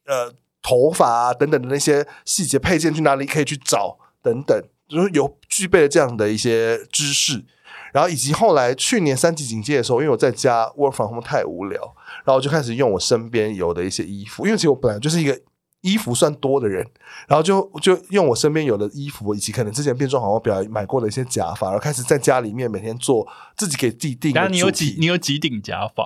[0.06, 0.32] 呃
[0.62, 7.44] 头发啊等等的那些细节配件去哪里可以去找等等，就是有具备了这样的一些知识。
[7.92, 11.80] 然后以及后来去年三级警戒的时候，因为我在家 work from home 太无聊，
[12.24, 15.40] 然后我就开始用我身边有的一些衣服，因为其实我本来就是一个。
[15.86, 16.84] 衣服算多的人，
[17.28, 23.26] 然后就就用我身边有的衣服，以及可能之前变装皇后表演买过的一些假发，然后开始在家里面每天做
[23.56, 24.40] 自己给自己定的。
[24.40, 26.04] 然后你有几你有几顶假发？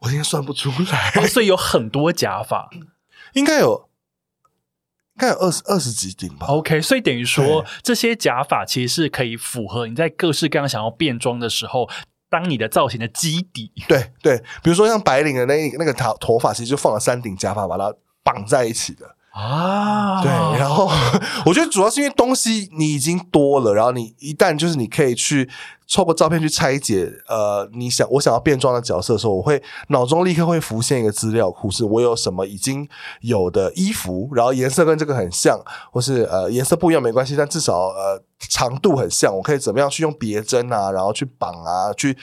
[0.00, 2.70] 我今天算不出来、哦，所以有很多假发，
[3.32, 3.88] 应该有，
[5.14, 6.46] 应该有二十二十几顶吧。
[6.46, 11.90] OK，所以等于说这些假发其实是可以符合你在各式各样想要变装的时候。
[12.30, 13.72] 当你的造型的基底。
[13.88, 17.90] 对对，比如说像白领的那那个头头发，其实就放了三顶假发把它
[18.28, 19.14] 绑在一起的。
[19.30, 20.90] 啊，对，然后
[21.46, 25.48] 我觉得主要是因为东西你已经多了，然后你一旦就是你可以去
[25.92, 32.88] 透过照片去拆解，呃，你想我想要变装的角色的时候，我会脑中立刻会浮现一个资料库，是我有什么已经
[33.22, 35.58] 有的衣服，然后颜色跟这个很像，
[35.90, 42.16] 或是呃颜色不一样没关系，但至少呃长度很像，我可以怎么样去用别针啊，然后去绑啊，去。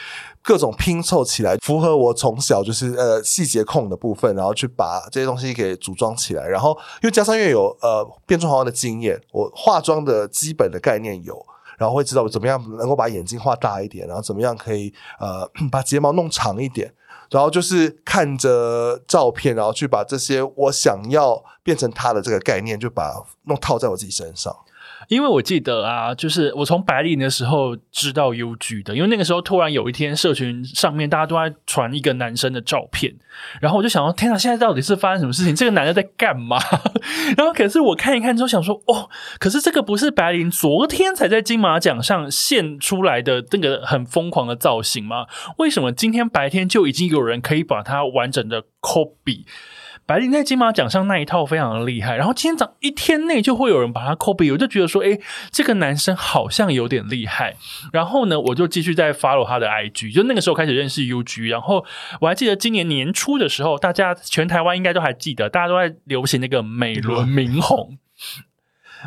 [0.48, 6.48] 各种拼凑起来，符合我从小就是呃细节控的部分，然后去把这些东西给组装起来。
[6.48, 11.44] 然后因为加上因为有呃变装皇的经验，我化妆的基本的概念有，
[11.78, 16.94] 然后会知道我怎么样能够把眼睛画大一点，然后怎么样可以呃 把睫毛弄长一点，
[17.30, 23.14] 然后就是看着照片，然后去把这些我想要变成他的这个概念，就把
[23.44, 24.56] 弄套在我自己身上。
[25.08, 33.14] 因为我记得啊，就是我从白领的时候知道 UG 的，因为那个时候突然有一天，社群上面大家都在传一个男生的照片，
[33.62, 35.56] 然后我就想说，天哪，现在到底是发生什么事情？
[35.56, 36.58] 这个男的在干嘛？
[37.38, 45.28] 然后可是我看一看之后想说，哦，可是这个不是白领昨天才在金马奖上现出来的那个很疯狂的造型吗？
[45.58, 49.46] 为什么今天白天就已经有人可以把它完整的 copy？
[50.08, 55.20] 白灵在金马奖上那一套非常的厉害，然后今天早一天内就会有人把他 copy，我就觉得说，哎，
[55.52, 57.56] 这个男生好像有点厉害。
[57.92, 61.50] 然后呢，我就继续在 follow 他的 IG，就那个时候开始认识 UG。
[61.50, 61.84] 然后
[62.22, 67.98] 我还记得今年年初的时候，大家全台湾应该都还记得，大家都在流行那个美轮明宏。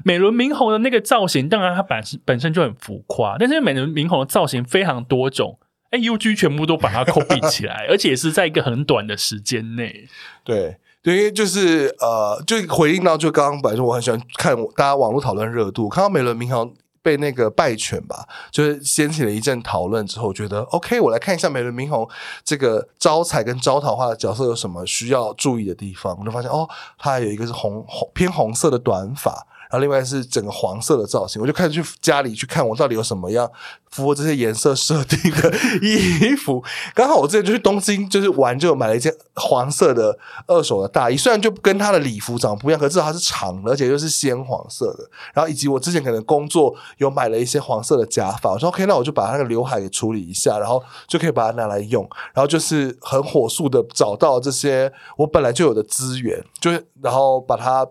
[0.04, 5.60] 美轮明宏的那个造型，当然它本身本身就很浮夸，但是美轮明宏的造型非常多种。
[5.90, 10.08] 哎，UG 全部都把它 copy 起来， 而且是在一个很短的时间内。
[10.42, 10.76] 对。
[11.14, 16.68] 因为就是呃，就回应到就刚刚本来说我很喜欢看大家网络讨论热度，看到美伦明豪
[17.02, 22.06] 被那个败犬吧，就是掀起了一阵讨论之后，觉得 OK，我来看一下美伦明豪
[22.44, 29.46] 这个招财跟招桃花的角色有什么需要注意的地方，我就发现哦，他有一个是红红偏红色的短发。
[29.70, 33.50] 然后另外是整个黄色的造型，我就开始去家里去看我到底有什么样
[33.90, 35.52] 符合这些颜色设定的
[35.82, 36.62] 衣服。
[36.94, 45.08] 刚好我之前就去东京，就是玩，就买了一件黄色的二手的大衣，虽然就跟他的礼服长不一样，可是至少它是长的，而且又是鲜黄色的。
[45.34, 52.02] 然后以及我之前可能工作有买了一些黄色的假发，我说 OK，那我就把那个刘海给处理一下，然后就可以把它拿来用。
[52.32, 57.86] 然后就是很火速的找到这些我本来就有的资源，就是然后把它。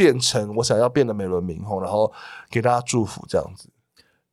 [0.00, 2.10] 变成我想要变的美轮明宏，然后
[2.50, 3.68] 给大家祝福，这样子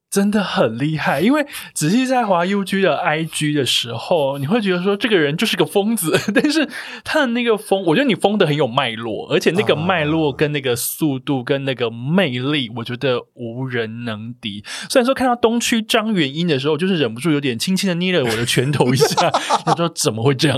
[0.10, 1.20] 真的很厉害。
[1.20, 6.70] 因为仔细在滑 UG 的 IG 的时候，你会觉得说这个人就是个疯子， 但是
[7.04, 14.64] 他的那个疯，我觉得你疯的很有脉络，而且那个脉络跟那个速度跟那个魅力，我觉得无人能敌。
[14.90, 19.30] 虽然说看到东区张元英的时候，就是忍不住有点轻轻的捏了我的拳头一下，
[19.66, 20.58] 他说怎么会这样？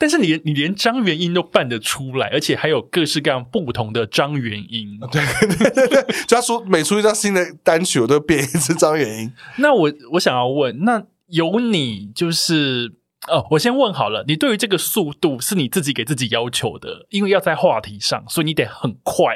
[0.00, 4.98] 但是你连你连张元英都扮得出来，而且还有各式各样不同的张元英。
[5.12, 9.32] 对对对对，就他出每出一张新的单曲，我都变一次张元英。
[9.58, 12.94] 那我我想要问，那有你就是
[13.28, 19.26] 哦，我先问好了，你对于这个速度是你自己给自己要求的，因为要在话题上，所以你得很快。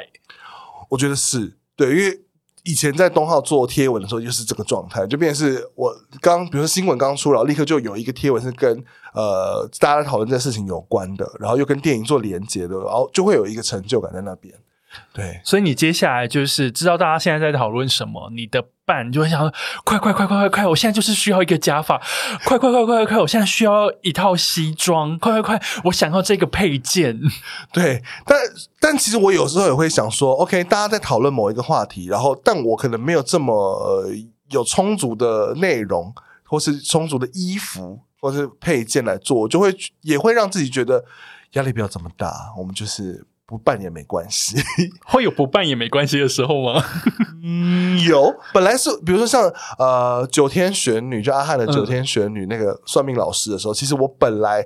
[0.89, 2.24] 我觉得是对，因为。
[2.65, 14.53] 以前在东浩做贴文的时候，就是这个状态，就变成是我刚，比如说新闻刚出，然后立刻就有一个贴文是跟呃大家讨论这事情有关的，然后又跟电影做连接的，然后就会有一个成就感在那边。
[15.13, 19.39] 对，所以你接下来就是知道大家现在在讨论什么，你的伴就会想
[19.83, 21.97] 快快快快快快，我现在就是需要一个假发，
[22.43, 27.19] 快快快快快快，我现在需要一套西装，快快快，我想要这个配件。
[27.71, 28.37] 对，但
[28.79, 34.09] 但其实我有时候也会想说，OK，大家在讨论某一个话题，然后但我可能没有这么呃
[34.49, 41.03] 有充足的内容，或是充足的衣服，或是配件来做，就会也会让自己觉得
[41.53, 43.25] 压力不要这么大，我们就是。
[43.47, 44.57] 不办也没关系，
[45.05, 46.83] 会有不办也没关系的时候吗？
[47.43, 48.35] 嗯，有。
[48.51, 54.65] 本来是比如说像呃九天玄女，就阿汉的九天玄女那个算命老师的时候，其实我本来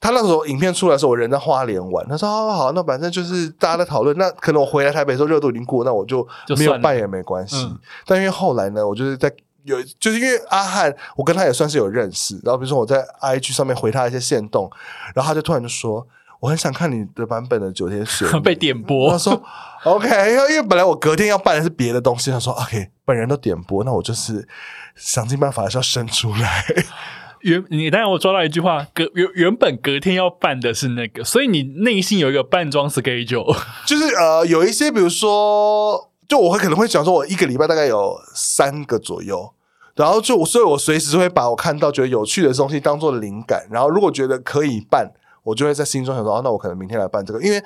[0.00, 6.24] 他那时候影片出来的时候，我人在花莲玩，他说好好，那反正就是大家在讨论，那可能我回来台北时候热度已经过，那我就
[6.56, 7.68] 没有办也没关系。
[8.06, 9.28] 但因为后来呢，我就是在
[9.64, 14.70] 有，就是因为阿汉，我跟他也算是有认识，然后比如说我在 IG 上面回他一些线动，
[15.16, 16.06] 然后他就突然就说。
[16.40, 19.10] 我很想看你的版本的九天玄 被点播。
[19.10, 19.42] 他说
[19.84, 24.46] ：“OK，因为因为本来我隔天要办的是别的东西。”他说：“OK，本人都点播，那我就是
[24.94, 26.64] 想尽办法还是要生出来。
[27.42, 39.54] ”原你当然我抓到一句话，隔原原本隔天要办的是那个，所以你内心有一个扮装 schedule， 就是呃有一些，比如说，就我会可能会想说，我一个礼拜大概有三个左右。
[39.94, 45.12] 然后就所以，我随时会把我看到觉得有趣的东西当做灵感，然后如果觉得可以办，
[45.42, 47.62] 我就会在心中想说，哦，那我可能明天来办这个，因为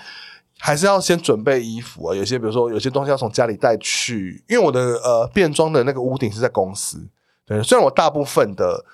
[0.59, 7.09] 还是要先准备衣服啊，有些比如说有些东西要从家里带去，因为我的呃变装的那个屋顶是在公司，
[7.47, 8.85] 对，虽然我大部分的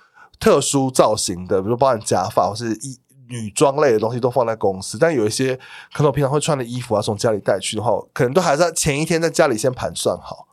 [0.41, 2.99] 特殊造型的，比如包含假发或是衣
[3.29, 5.55] 女装类的东西都放在公司，但有一些
[5.93, 10.47] 可能我平常会穿的衣服啊，从家里带去的话，可能都还是在前一天在家里先盘算好。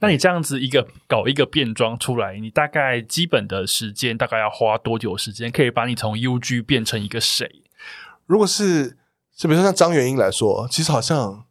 [0.00, 7.63] 那你这样子一个搞一个变装出来，你大概基本的时间大概要花多久时间，可以把你从 UG 变成一个谁？
[8.26, 8.96] 如果是
[9.36, 11.44] 就比如说像张元英来说，其实好像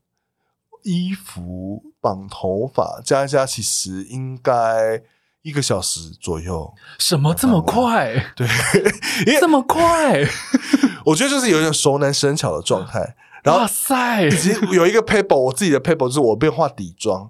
[0.83, 5.01] 衣服、绑头发加一加，其实应该
[5.41, 6.73] 一个小时左右。
[6.97, 8.13] 什么这么快？
[8.35, 8.47] 对，
[9.39, 10.23] 这么快？
[11.05, 13.15] 我觉得就是有点熟能生巧的状态。
[13.43, 17.29] 然后哇塞，其实有一个 paper，我自己的 paper 就是我变化底妆，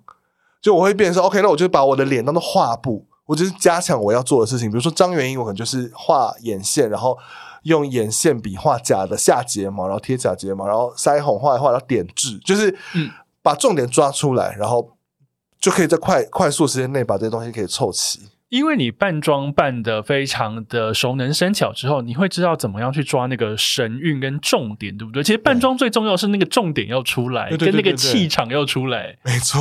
[0.62, 4.70] 就我会变成说，OK，那我就把我的脸当做画布，我就是加强我要做的事情。
[4.70, 7.18] 比如说张元英，我可能就是画眼线，然后
[7.64, 13.10] 用眼线笔画假的下睫毛，然后贴假睫毛，然后腮红画一画，然后点痣，就是嗯
[13.42, 14.98] 把重点抓出来，然后
[15.60, 18.20] 就可以在快快速时间内把这些东西可以凑齐。
[18.50, 25.24] 因为你扮装扮的非常的熟能生巧之后，你会知道怎么样去抓那个神韵跟重点，对不对？
[25.24, 29.18] 其实扮装最重要是那个重点要出来，对对对跟那个气场要出来。
[29.24, 29.60] 没错，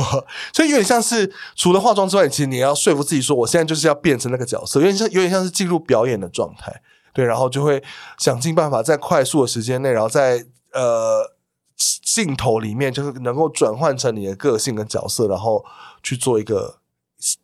[0.53, 6.71] 所以有点像是除了化妆之外，其实你要说服自己说，我现在就是要变成那个角色，有点像有点像是进入表演的状态，
[7.13, 7.81] 对，然后就会
[8.17, 11.33] 想尽办法在快速的时间内，然后在呃
[11.75, 15.63] 镜头里面，就是能够转换成你的个性跟角色，然后
[16.01, 16.79] 去做一个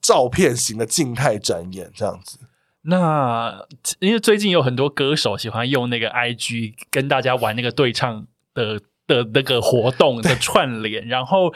[0.02, 2.40] 照片型的静态展演，这样子。
[2.84, 3.66] 那
[4.00, 11.54] 因为最近有很多歌手喜欢用那个 IG 跟大家玩那个对唱的的那个活动的串联，然后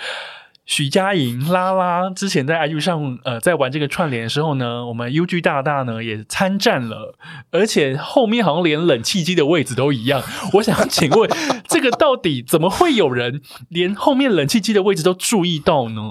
[0.65, 7.15] 许佳莹、拉拉之前在 IG 上呃在玩这个串联的时候呢，我们 UG 大大呢也参战了，
[7.51, 10.23] 而且后面好像连冷气机的位置都一样。
[10.53, 11.29] 我想请问，
[11.67, 16.01] 这个到底怎么会有人连后面冷气机的位置都注意到呢？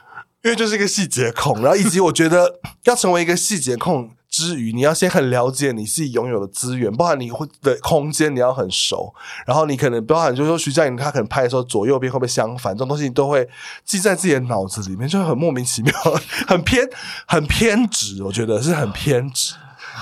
[0.42, 4.10] 因为就是一个细节控，然后以及我觉得要成为一个细节控
[4.40, 9.12] 之余，你要先很了解你自己拥有的资源，包含你会的空间，你要很熟，
[9.46, 13.46] 然后你可能包含就是说徐佳莹她可能拍的时候左右边会不会相反，这种东西你都会
[13.84, 15.92] 记在自己的脑子里面，就会很莫名其妙，
[16.48, 16.88] 很偏
[17.26, 19.54] 很偏执，我觉得是很偏执。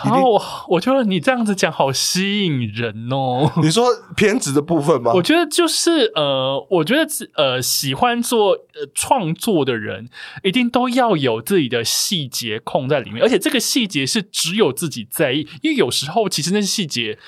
[0.04, 3.50] 一定好，我我觉得你这样子讲好吸引人哦。
[3.62, 3.86] 你说
[4.16, 5.12] 偏执的部分吗？
[5.14, 10.08] 我觉得就是呃，我觉得呃，喜欢做呃创作的人，
[10.42, 17.18] 一定都要有自己的细节控在里面，而且这个细节是只有自己在意，因为有时候其实那些细节。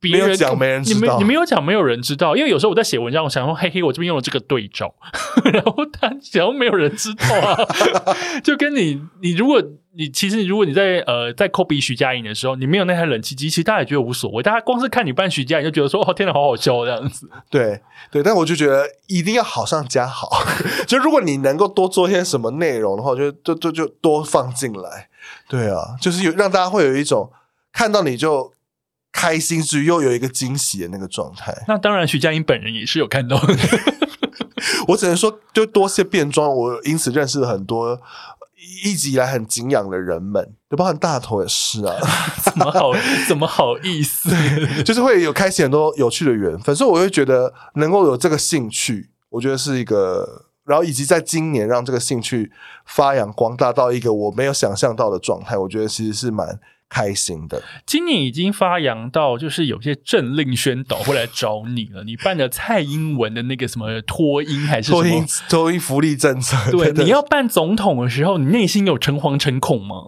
[0.00, 2.34] 别人没有讲没人知道你没你没有讲，没有人知道。
[2.34, 4.94] 因为有时候我在写文章，我想说，嘿嘿，我这边用了这个对照，
[5.52, 7.56] 然后他然后没有人知道啊。
[8.42, 14.42] 就跟你，你如果你其实如果你在呃在 copy 徐佳莹的时候，你没有那台冷气机，其实大家也觉得无所谓。
[14.42, 17.28] 大家光是看你扮徐佳莹，就觉得说，哦天哪，好好笑这样子。
[17.50, 17.80] 对
[18.10, 20.30] 对，但我就觉得一定要好上加好。
[20.88, 25.08] 就如果你能够多做一些什么内容的话，就就就就多放进来。
[25.48, 27.30] 对啊，就是有让大家会有一种
[27.72, 28.52] 看到你就
[29.12, 31.54] 开心之余又有一个惊喜的那个状态。
[31.68, 33.54] 那当然，徐佳莹本人也是有看到的。
[34.88, 38.00] 我只能说，就多些变装，我因此认识了很多
[38.84, 41.94] 一直以来很敬仰的人们，就包含大头也是啊。
[42.44, 42.92] 怎么好？
[43.28, 44.30] 怎么好意思？
[44.84, 52.52] 就是会有开启很多有趣的缘分，所以我会觉得能够有这个兴趣，我觉得是一个，然后以及在今年让这个兴趣
[52.84, 56.58] 发扬光大到一个我没有想象到的状态，我觉得其实是蛮
[56.90, 57.62] 开心的。
[57.86, 62.04] 今年已经发扬到，就是有些政令宣导会来找你了。
[62.04, 65.26] 你办的蔡英文的那个什么脱英还是什么脱英？
[65.48, 70.02] 脱英福利政策，对，等 你要办总统的时候，你内心有诚惶诚恐吗？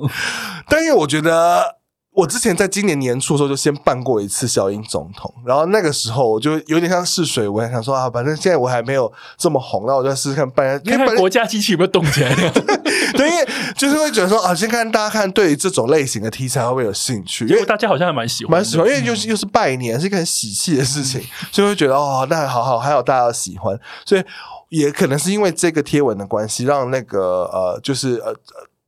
[0.68, 1.82] 但因为我觉得。
[2.14, 10.78] 我之前在今年年初的时候就先办过一次小英总统，然后那个时候我就有点像试水温，想说啊，反正现在我还没有这么红，那我就试试看办。
[10.84, 12.34] 因看国家机器有没有动起来。
[13.16, 24.22] 对，因为就是会觉得说啊，先看大家看对于这种类型的题材会不会有兴趣，因为大家好像还蛮喜欢，蛮喜欢，因为又是又是拜年，是一个很喜气的事情，所以会觉得哦，那好好，还有大家喜欢，所以
[24.68, 28.34] 也可能是因为这个贴文的关系，让那个呃，就是呃。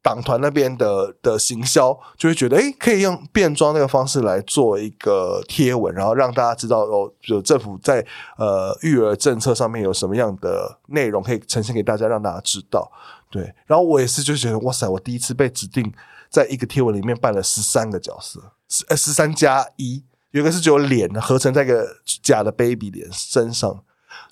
[0.05, 8.05] 党团那边的的行销就会觉得，哎，可以用变装那个方式来做一个贴文，然后让大家知道哦，就政府在
[8.36, 12.92] 呃育儿政策上面有什么样的内容可以呈现给大家，让大家知道。
[13.30, 15.90] 对，然后我也是就觉得，哇塞，我第一次被指定
[16.28, 23.82] 在一个贴文里面扮了十三个角色，十呃十三加一，有一个是只有脸的合成在一个假的 baby 脸身上，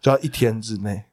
[0.03, 1.07] 就要一天之内。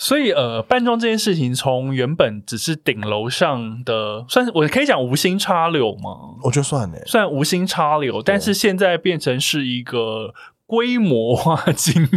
[0.00, 6.38] 所以呃，扮装这件事情从原本只是顶楼上的，算是我可以讲无心插柳吗？
[6.42, 6.96] 我觉得算呢。
[7.04, 10.32] 算无心插柳，但是现在变成是一个
[10.64, 12.08] 规模化经营。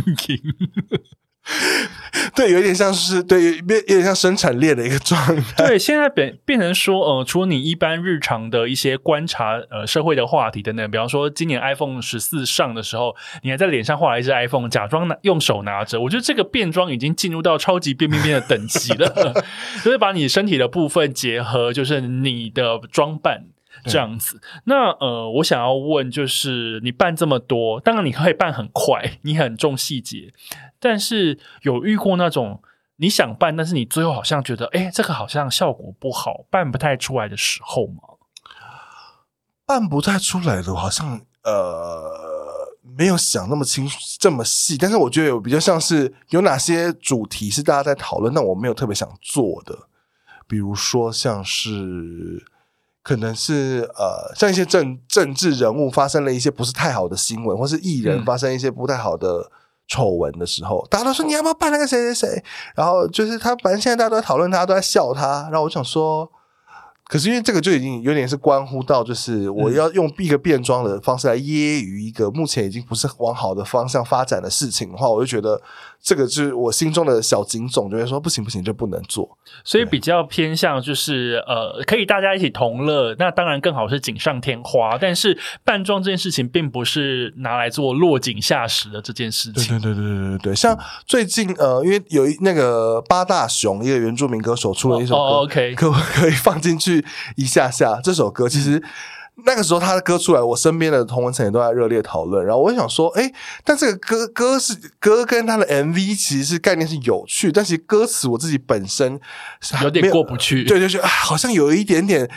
[2.36, 5.68] 对，有点像是对，变有点像生产链的一个状态。
[5.68, 19.34] 对，现在变变成说，呃，除了你一般日常的一些观察，呃，社会的话题等等，比方说今年 iPhone 十四上的时候，你还在脸上画了一只 iPhone，假装拿用手拿着，我觉得这个变装已经进入到超级变变变的等级了，
[19.84, 23.46] 就是把你身体的部分结合，就是你的装扮。
[23.86, 30.34] 这样子，那呃，我想要问，就是你办这么多，当然你可以办很快，你很重细节，
[30.80, 32.62] 但是有遇过那种
[32.98, 38.02] 你想办，但是你最后好像觉得，哎，这个好像效果不好，办不太出来的时候吗？
[39.66, 43.86] 办不太出来的，好像呃没有想那么清
[44.18, 49.78] 这么细，但是我觉得有比较像是有哪些主题是大家在讨论，但我没有特别想做的，
[50.48, 52.46] 比如说像是。
[53.04, 59.52] 可能是呃，像一些政政治人物发生了一些不是太好的新闻，或是艺人发生一些不太好的
[59.88, 62.44] 丑闻的时候，大家都说你要不要办那个谁谁谁？
[62.76, 65.50] 然后就是他，反正现在大家都在讨论，大家都在笑他。
[65.52, 66.32] 然后我想说。
[67.06, 75.62] 可是因为这个就已经有点是关乎到，就是我要用一个变装的方式来揶揄一个目前已经不是往好的方向发展的事情的话，我就觉得
[76.04, 79.38] 这个是我心中的小警总，就会说不行不行就不能做。
[79.64, 84.98] 所以比较偏向就是呃，可以大家一起同乐，那当然更好是锦上添花。
[85.00, 89.80] 但是扮装这件事情并不是拿来做落井下石的这件事情。
[89.80, 97.06] 对对对对对对对，像最近呃，因为有一那个八大熊一个原住民歌手出了一首歌，OK，可不可以放进去？
[97.38, 98.84] 一下下这首歌，其实
[99.46, 102.46] 那个时候他的歌出来，我身边的同文层也都在热烈讨论。
[102.46, 103.32] 然后我想说，哎，
[103.64, 109.20] 但这个歌歌是歌跟他的 MV 其实是概念是有趣，但是歌词我自己本身
[109.82, 112.30] 有点过不去，对，就是好像有一点点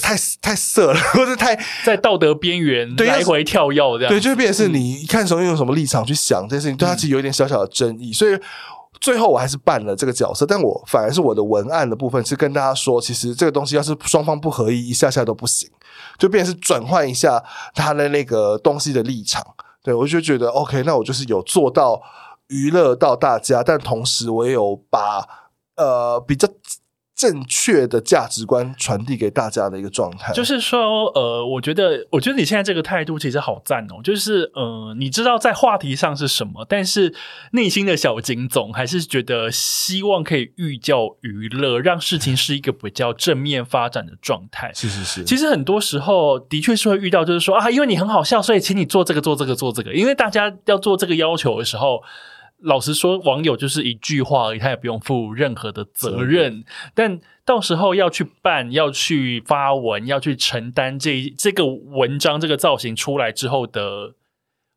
[0.00, 4.08] 太太色了， 或者太在道德边缘来回跳跃这样。
[4.08, 8.38] 对，就变成是你一看时候用什么立场去想这件事情，对他其实有一点小小的争议，所以。
[9.00, 15.68] 最后我还是扮了这个角色，但我反而是我的文案的部分是跟大家说，其实这个东西要是双方不合意，一下下都不行，
[16.18, 17.42] 就变成是转换一下
[17.74, 19.42] 他的那个东西的立场。
[19.82, 22.00] 对我就觉得 OK，那我就是有做到
[22.48, 25.26] 娱乐到大家，但同时我也有把
[25.76, 26.46] 呃比较。
[27.20, 34.00] 正确的价值观传递给大家的一个状态，就是说，呃，我觉得，我觉得你现在这个态度其实好赞哦。
[34.02, 37.14] 就是，呃，你知道在话题上是什么，但是
[37.52, 44.72] 内心的小金总还是觉得希望可以寓教于乐，让事情是一个比较正面发展的状态。
[44.72, 49.92] 是是是，其实很多时候的确是会遇到，就是说啊，因为你很好笑，所以请你做这个做这个做这个。
[49.92, 52.02] 因为大家要做这个要求的时候。
[52.62, 56.64] 老实说，网友就是一句话而已，他也不用负任何的责任。
[56.94, 64.14] 但到时候要去办、要去发文、要去承担这这个文章、这个造型出来之后的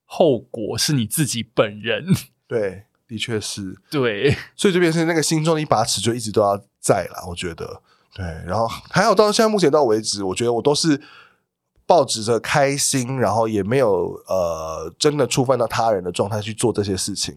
[0.06, 2.06] 后果，是你自己本人。
[2.48, 3.78] 对，的确是。
[3.92, 7.28] 对，所以这边是那个心中的一把尺，就一直都要在了。
[7.30, 7.82] 我觉得，
[8.16, 8.26] 对。
[8.46, 11.02] 然后还好到现在目前到为止，我觉得我都是
[11.86, 17.36] 抱着着开心，然后也没有呃真的触犯到他人的状态去做这些事情。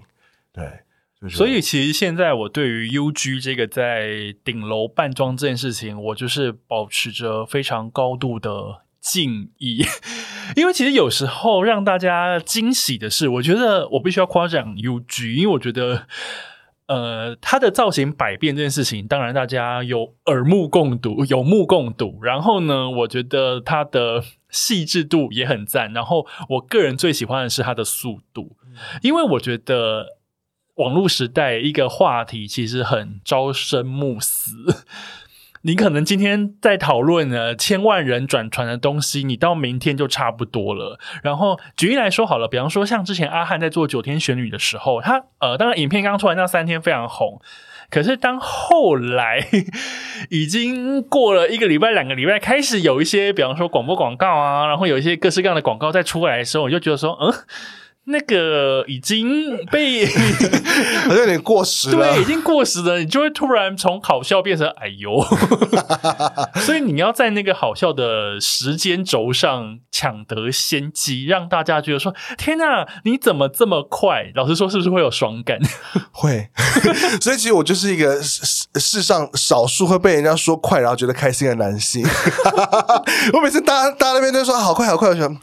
[0.56, 9.84] 对，所以其实现在我对于 U G 这个在顶楼扮装这件事情，我就是保持着非常高度的敬意，
[10.56, 16.06] 因为其实有时候让大家惊喜的是，我觉得我必须要夸奖 U G，因为我觉得，
[16.86, 22.18] 呃，它的造型百变这件事情，当然大家有耳目共睹，有目共睹。
[22.22, 25.92] 然后呢，我觉得它的细致度也很赞。
[25.92, 28.56] 然后我个人最喜欢的是它的速度，
[29.02, 30.15] 因为我觉得。
[30.76, 34.52] 网络时代一个话题其实很朝生暮死，
[35.62, 40.98] 你可能今天在讨论呢千万人转传的东西，你到明天就差不多了。
[41.22, 47.40] 然后举例来说好了，比方说像之前阿汉在做九天玄女的时候，他呃，当然影片刚出来那三天非常红，
[47.90, 49.46] 可是当后来
[50.28, 57.32] 已经过了一个礼拜、两个礼拜，开始有一些比方说广播广告啊，然后有一些各式各样的广告再出来的时候，我就觉得说，嗯。
[58.08, 60.06] 那个已经被
[61.04, 65.20] 好像有点过时了，对，已经过时了，你就会突然从好笑变成哎呦，
[66.62, 74.30] 所以你要在那个好笑的时间轴上抢得先机，让大家觉得说天哪，你怎么这么快？
[74.36, 75.58] 老实说，是不是会有爽感？
[76.12, 76.48] 会，
[77.20, 82.06] 所以其实我就是一个世世上少数会被人家说快，然后觉得开心的男性。
[83.32, 85.36] 我每次大家大家那边都说好快好快，我想。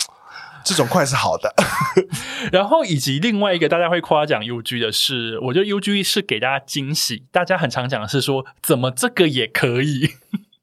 [0.64, 1.54] 这种快是好的。
[2.52, 7.26] 然后以及另外一个大家会夸奖 UG 的是，我觉得 UG 是给大家惊喜。
[7.32, 10.12] 大家很常讲的是说，怎么这个也可以？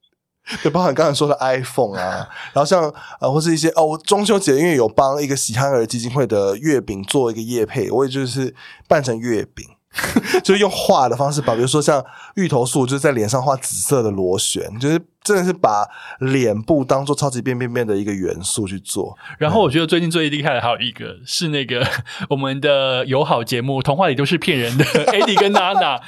[0.63, 8.55] 对，包含刚才说的 iPhone 啊，然后像呃，或是一些哦，我中秋节因为有帮一个喜憨儿基金会的月饼做一个叶配，我也就是
[8.89, 9.65] 扮成月饼。
[10.45, 12.05] 就是用画的方式把，比如说像
[12.37, 15.87] 芋头树，就是在脸上画紫色的螺旋，就是真的是把
[16.19, 19.17] 脸部当做超级变变变的一个元素去做。
[19.39, 21.87] 然后我觉得最近最厉害的还有一个是那个
[22.31, 26.01] 我们的友好节目《童话里都是骗人的 》，Eddie 跟娜娜。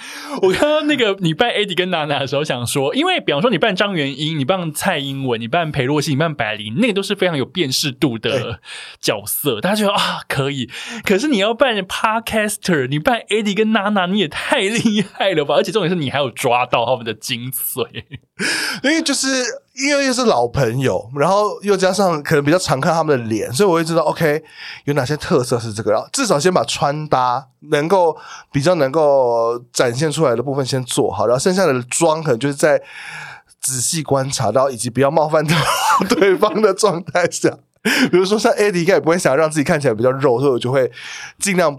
[0.42, 8.60] 我看到那个你扮 Eddie 跟娜娜的时候，想说，因为比方说你扮张元英，你扮蔡英文，你扮裴洛西，你扮白灵，那个都是非常有辨识度的
[9.00, 10.70] 角色，大家觉得啊可以。
[11.04, 15.56] 可是你要扮 Podcaster，你扮 Eddie 跟娜娜，你也太厉害了吧！
[15.56, 17.86] 而且重点是你还有抓到他们的精髓，
[18.82, 19.28] 因为就是
[19.74, 24.42] 因为又是老朋友，然后又加上可能比较常看他们的脸，所以我会知道 OK
[24.84, 28.16] 有哪些特色是这个，然后至少先把穿搭能够
[28.50, 32.80] 比较能够展现出来的部分先做好，然后剩下的妆可能就是在
[33.60, 35.56] 仔细观察到以及不要冒犯到
[36.08, 37.50] 对方的状态下，
[38.10, 40.90] 比如说像 Eddie 应该也不会想让自己看起来比较肉，所以我就会
[41.38, 41.78] 尽量。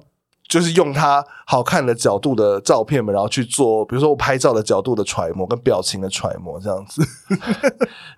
[0.53, 7.01] 就是用它好看的角度的照片嘛，然后去做，比如说我拍照的角度的揣摩跟表情的揣摩，这样子，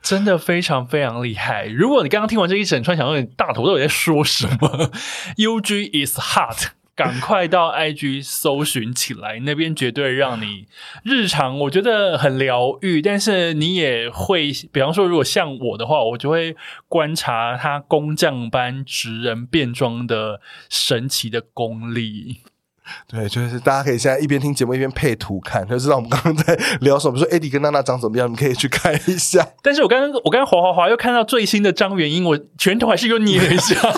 [0.01, 1.65] 真的非常非常厉害。
[1.67, 4.91] 如果你刚刚听完这一整串，想问你大头到底在说什么
[5.37, 6.71] ？U G is hot。
[6.95, 10.65] 赶快到 IG 搜寻起来，那边绝对让你
[11.03, 13.01] 日常我觉得很疗愈。
[13.01, 16.55] 但是你也会，比方说，如果像我的话，我就会
[16.88, 20.39] 观察他工匠般职人变装的
[20.69, 22.38] 神奇的功力。
[23.07, 27.17] 对，就是大家可以现在一边听节目一边配图看，就知道我们刚刚在聊什么。
[27.17, 29.47] 说 Eddie 跟娜娜长怎么样，你可以去看一下。
[29.61, 33.75] 但是我刚刚我刚刚滑滑滑又看到最新的张元英，我拳头还是又捏了一下。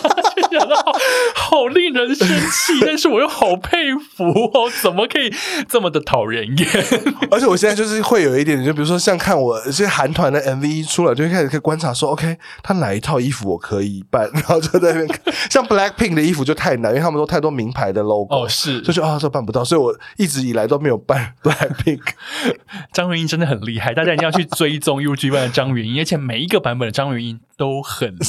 [0.49, 0.76] 想到
[1.35, 5.31] 好令人生气，但是我又好佩服哦，怎么可以
[5.68, 6.68] 这么的讨人厌？
[7.30, 15.22] 而且我现在就是会有一点，就比如说像看我这些韩团的 MV 出来，就开始可以观察说，OK，他哪一套衣服我可以扮，然后就在那边看。
[15.51, 22.02] 像 Black Pink 的衣服就太难，因为他们都太多名牌的 logo，哦是，就是啊这办不到，所以我一直以来都没有办 Black Pink。
[22.91, 28.26] 张元英真的很厉害，大家一定要去追踪 UG 版的张元英，而且每一个版本的张元英都很厉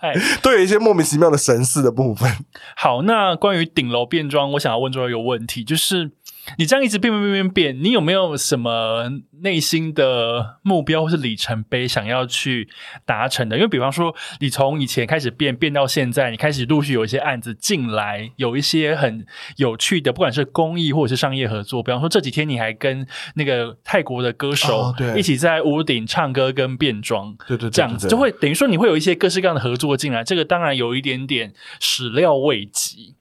[0.00, 1.32] 害， 都有一些莫名其妙。
[1.32, 2.30] 的神似的部分。
[2.76, 6.10] 好，那关于顶楼变装，我想要问最后一个问题，就是。
[6.58, 9.08] 你这样一直变变变变变，你有没有什么
[9.42, 12.68] 内心的目标或是里程碑想要去
[13.04, 13.56] 达成的？
[13.56, 19.24] 因为比方说，你从以前开始变变到现在，你开始陆续有一些案子进来，有一些很
[19.56, 21.82] 有趣的，不管是公益或者是商业合作。
[21.82, 30.24] 比方说这几天你还跟那个泰国的歌手一起在屋顶唱歌跟变装，对对，这样子就会等于说你会有一些各式各样的合作进来。
[30.24, 33.14] 这个当然有一点点始料未及。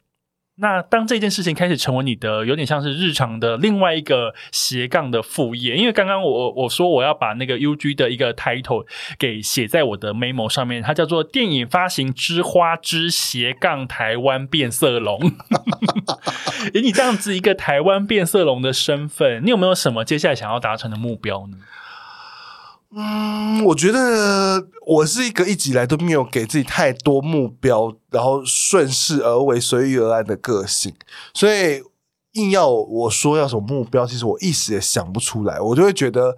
[0.62, 8.86] 那当这件事情开始成为你的有点像是日常的另外一个斜杠的副业，因为刚刚我我说我要把那个 U G 的一个 title
[9.18, 15.20] 给写在我的 memo 上面，它叫做电影发行之花之斜杠台湾变色龙。
[16.76, 21.58] 以你这样子一个台湾变色龙的身份，你有没有什么接下来想要达成的目标呢？
[22.94, 30.94] 嗯，我觉得我是一个一直以来都没有给自己太多目标，然后顺势而为、随遇而安的个性，
[31.34, 31.82] 所以
[32.34, 35.60] 硬要我说要什么目标，其实我一时也想不出来。
[35.60, 36.36] 我就会觉得，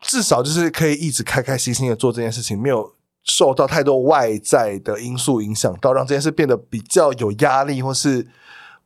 [0.00, 2.94] 至少就是可以一直开开心心的做这件事情，没有
[3.24, 8.28] 受到太多外在的因素影响到，让这件事变得比较有压力，或是。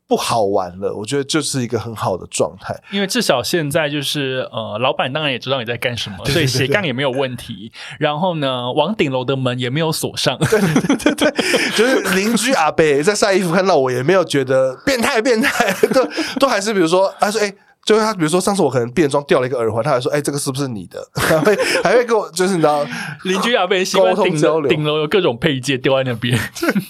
[0.09, 7.73] 不好玩了，我觉得就是一个很好的状态，因为至少现在就是呃，老板当然也知道你在干什么，所以斜杠也没有问题。
[7.99, 11.31] 然后呢，往顶楼的门也没有锁上，对对对对，
[11.77, 16.09] 就是邻居阿贝在晒衣服看到我也没有觉得变态变态，都
[16.39, 17.53] 都还是比如说他说哎。
[17.87, 22.85] 就是他，比如说上次我可能变装掉了一个耳环，他还说：“哎，这个是不是你的？” 还会还会跟我，就是你知道，
[23.23, 26.37] 邻居阿贝沟通交流，顶楼有各种配件丢在那边。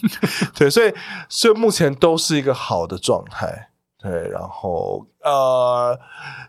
[0.56, 0.90] 对，所以
[1.28, 3.68] 所以目前都是一个好的状态。
[4.02, 5.98] 对，然后呃，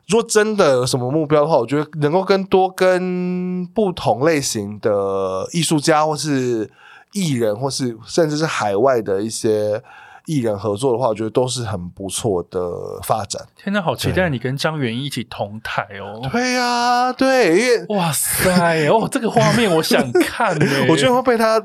[0.07, 6.71] 如果真的有什么目标的话，我觉得能够跟多跟不同类型的艺术家，或是
[7.11, 9.83] 艺人，或是甚至是海外的一些。
[10.27, 12.59] 艺人合作的话，我觉得都是很不错的
[13.01, 13.41] 发展。
[13.55, 16.21] 天哪，好期待你跟张元一起同台哦！
[16.31, 20.55] 对呀，对，因为哇塞，哦，这个画面我想看，
[20.89, 21.59] 我觉得会被他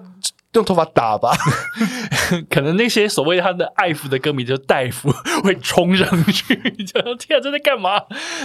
[0.53, 1.33] 用头发打吧。
[2.51, 5.11] 可能那些所谓他的爱抚的歌迷，就大夫
[5.43, 6.55] 会冲上去，
[6.85, 8.03] 就天啊，这在干嘛？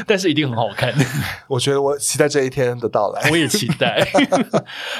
[0.07, 0.93] 但是一定很好看。
[1.47, 3.29] 我觉得我期待这一天的到来。
[3.29, 4.07] 我也期待。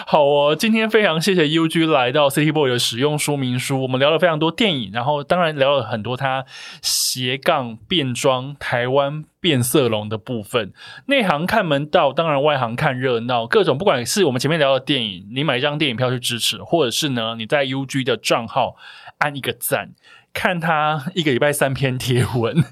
[0.06, 6.46] 好哦，今天非常谢谢 UG 来到 City Boy 的使用说明书，我们聊了非常多电影，然后当然聊了很多他
[6.82, 10.74] 斜杠变装台湾变色龙的部分。
[11.08, 13.46] 内行看门道，当然外行看热闹。
[13.48, 18.76] 各种不管是我们前面聊的电影，你买一张电影票去支持，或者是呢你在 UG 的账号
[19.20, 19.92] 按一个赞，
[20.34, 22.64] 看他一个礼拜三篇贴文。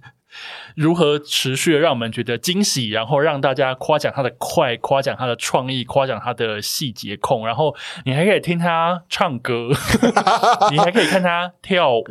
[0.75, 7.75] 如何持续的让我们觉得惊喜，然后让大家夸奖他的快，夸奖他的创意，夸奖他的细节控，然后
[8.05, 9.69] 你还可以听他唱歌，
[10.71, 12.03] 你还可以看他跳舞，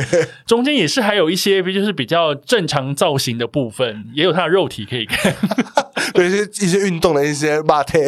[0.46, 5.34] 中间也是还有一些，就是比较正常造型的部分，也有他的肉体可以看，
[6.14, 8.06] 对一些一些运动的一些 b 贴，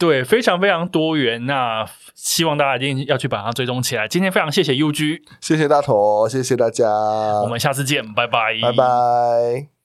[0.00, 1.44] 对，非常非常多元。
[1.44, 4.08] 那希望大家一定要去把它追踪起来。
[4.08, 6.88] 今天非常谢谢 UG，谢谢大头，谢谢大家，
[7.42, 9.79] 我们下次见，拜拜，拜拜。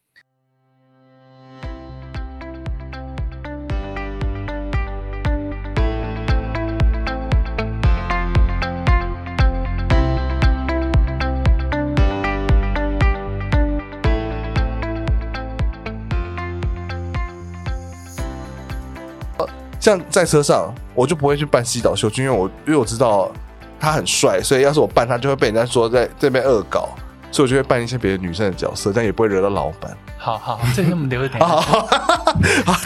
[19.86, 23.32] 像在车上，我就不会去扮西岛秀俊，因为我因为我知道
[23.80, 26.90] 他很帅，所以要是我扮他，就会被人家说在这边恶搞，
[27.32, 29.96] 所以我就会扮一些别的女生的角色，但也不会惹到老板。
[30.18, 31.40] 好好，这我们留一点。
[31.40, 31.86] 好，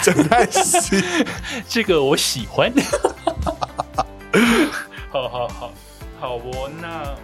[0.03, 1.01] 真太细，
[1.69, 2.69] 这个我喜欢。
[5.09, 5.71] 好 好好，
[6.19, 7.15] 好哦，那。